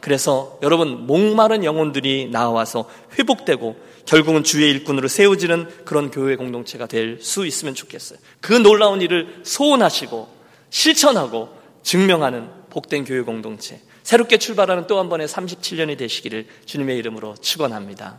그래서 0.00 0.58
여러분 0.62 1.06
목마른 1.06 1.64
영혼들이 1.64 2.30
나와서 2.30 2.88
회복되고 3.18 3.76
결국은 4.08 4.42
주의 4.42 4.70
일꾼으로 4.70 5.06
세워지는 5.06 5.84
그런 5.84 6.10
교회 6.10 6.34
공동체가 6.34 6.86
될 6.86 7.18
수 7.20 7.44
있으면 7.46 7.74
좋겠어요. 7.74 8.18
그 8.40 8.54
놀라운 8.54 9.02
일을 9.02 9.42
소원하시고 9.44 10.28
실천하고 10.70 11.50
증명하는 11.82 12.48
복된 12.70 13.04
교회 13.04 13.20
공동체. 13.20 13.82
새롭게 14.02 14.38
출발하는 14.38 14.86
또 14.86 14.98
한 14.98 15.10
번의 15.10 15.28
37년이 15.28 15.98
되시기를 15.98 16.46
주님의 16.64 16.96
이름으로 16.96 17.34
축원합니다. 17.34 18.18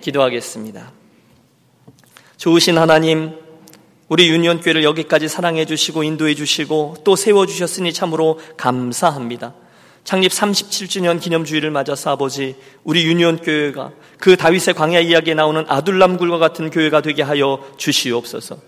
기도하겠습니다. 0.00 0.90
좋으신 2.36 2.76
하나님, 2.76 3.36
우리 4.08 4.28
유니온 4.28 4.60
교회를 4.60 4.82
여기까지 4.82 5.28
사랑해 5.28 5.66
주시고 5.66 6.02
인도해 6.02 6.34
주시고 6.34 6.96
또 7.04 7.14
세워 7.14 7.46
주셨으니 7.46 7.92
참으로 7.92 8.40
감사합니다. 8.56 9.54
창립 10.04 10.32
37주년 10.32 11.20
기념주의를 11.20 11.70
맞아서 11.70 12.10
아버지 12.10 12.56
우리 12.82 13.04
유니온 13.06 13.38
교회가 13.38 13.92
그 14.18 14.36
다윗의 14.36 14.74
광야 14.74 15.00
이야기에 15.00 15.34
나오는 15.34 15.64
아둘람굴과 15.68 16.38
같은 16.38 16.70
교회가 16.70 17.02
되게 17.02 17.22
하여 17.22 17.64
주시옵소서. 17.76 18.58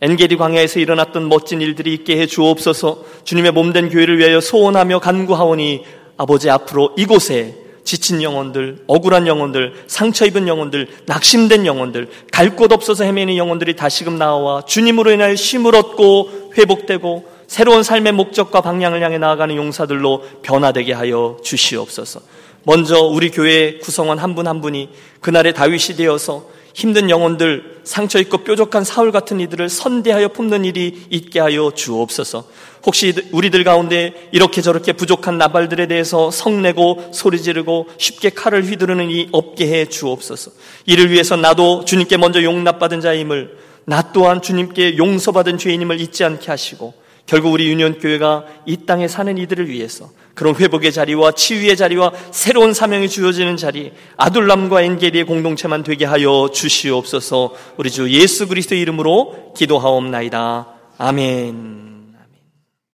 엔게디 0.00 0.36
광야에서 0.36 0.80
일어났던 0.80 1.28
멋진 1.28 1.60
일들이 1.60 1.92
있게 1.92 2.18
해 2.18 2.26
주옵소서. 2.26 3.04
주님의 3.24 3.52
몸된 3.52 3.90
교회를 3.90 4.18
위하여 4.18 4.40
소원하며 4.40 5.00
간구하오니 5.00 5.84
아버지 6.16 6.48
앞으로 6.50 6.94
이곳에 6.96 7.54
지친 7.84 8.22
영혼들, 8.22 8.84
억울한 8.86 9.26
영혼들, 9.26 9.84
상처 9.86 10.26
입은 10.26 10.46
영혼들, 10.46 10.88
낙심된 11.06 11.64
영혼들, 11.64 12.08
갈 12.32 12.54
곳 12.54 12.72
없어서 12.72 13.04
헤매는 13.04 13.36
영혼들이 13.36 13.76
다시금 13.76 14.18
나와 14.18 14.62
주님으로 14.62 15.10
인하여 15.12 15.34
쉼을 15.34 15.74
얻고 15.74 16.52
회복되고 16.56 17.37
새로운 17.48 17.82
삶의 17.82 18.12
목적과 18.12 18.60
방향을 18.60 19.02
향해 19.02 19.16
나아가는 19.18 19.56
용사들로 19.56 20.22
변화되게 20.42 20.92
하여 20.92 21.38
주시옵소서. 21.42 22.20
먼저 22.62 23.00
우리 23.00 23.30
교회 23.30 23.78
구성원 23.78 24.18
한 24.18 24.34
분한 24.34 24.56
한 24.56 24.60
분이 24.60 24.90
그날의 25.20 25.54
다윗이 25.54 25.96
되어서 25.96 26.46
힘든 26.74 27.08
영혼들, 27.08 27.80
상처 27.84 28.20
있고 28.20 28.38
뾰족한 28.44 28.84
사울 28.84 29.10
같은 29.10 29.40
이들을 29.40 29.70
선대하여 29.70 30.28
품는 30.28 30.66
일이 30.66 31.06
있게 31.08 31.40
하여 31.40 31.72
주옵소서. 31.74 32.44
혹시 32.84 33.14
우리들 33.32 33.64
가운데 33.64 34.28
이렇게 34.30 34.60
저렇게 34.60 34.92
부족한 34.92 35.38
나발들에 35.38 35.86
대해서 35.86 36.30
성내고 36.30 37.12
소리 37.14 37.40
지르고 37.40 37.88
쉽게 37.96 38.30
칼을 38.30 38.64
휘두르는 38.64 39.10
이 39.10 39.28
없게 39.32 39.66
해 39.68 39.86
주옵소서. 39.86 40.50
이를 40.84 41.10
위해서 41.10 41.34
나도 41.36 41.86
주님께 41.86 42.18
먼저 42.18 42.42
용납받은 42.42 43.00
자임을 43.00 43.56
나 43.86 44.12
또한 44.12 44.42
주님께 44.42 44.98
용서받은 44.98 45.56
죄인임을 45.56 45.98
잊지 45.98 46.22
않게 46.24 46.50
하시고 46.50 47.07
결국 47.28 47.52
우리 47.52 47.68
유년 47.68 47.98
교회가 47.98 48.46
이 48.64 48.86
땅에 48.86 49.06
사는 49.06 49.36
이들을 49.36 49.68
위해서 49.68 50.08
그런 50.32 50.56
회복의 50.56 50.92
자리와 50.92 51.32
치유의 51.32 51.76
자리와 51.76 52.10
새로운 52.30 52.72
사명이 52.72 53.10
주어지는 53.10 53.58
자리 53.58 53.92
아둘람과 54.16 54.80
엔게리의 54.80 55.24
공동체만 55.24 55.82
되게 55.82 56.06
하여 56.06 56.48
주시옵소서. 56.50 57.52
우리 57.76 57.90
주 57.90 58.10
예수 58.10 58.48
그리스도 58.48 58.74
이름으로 58.76 59.52
기도하옵나이다. 59.54 60.68
아멘. 60.96 61.87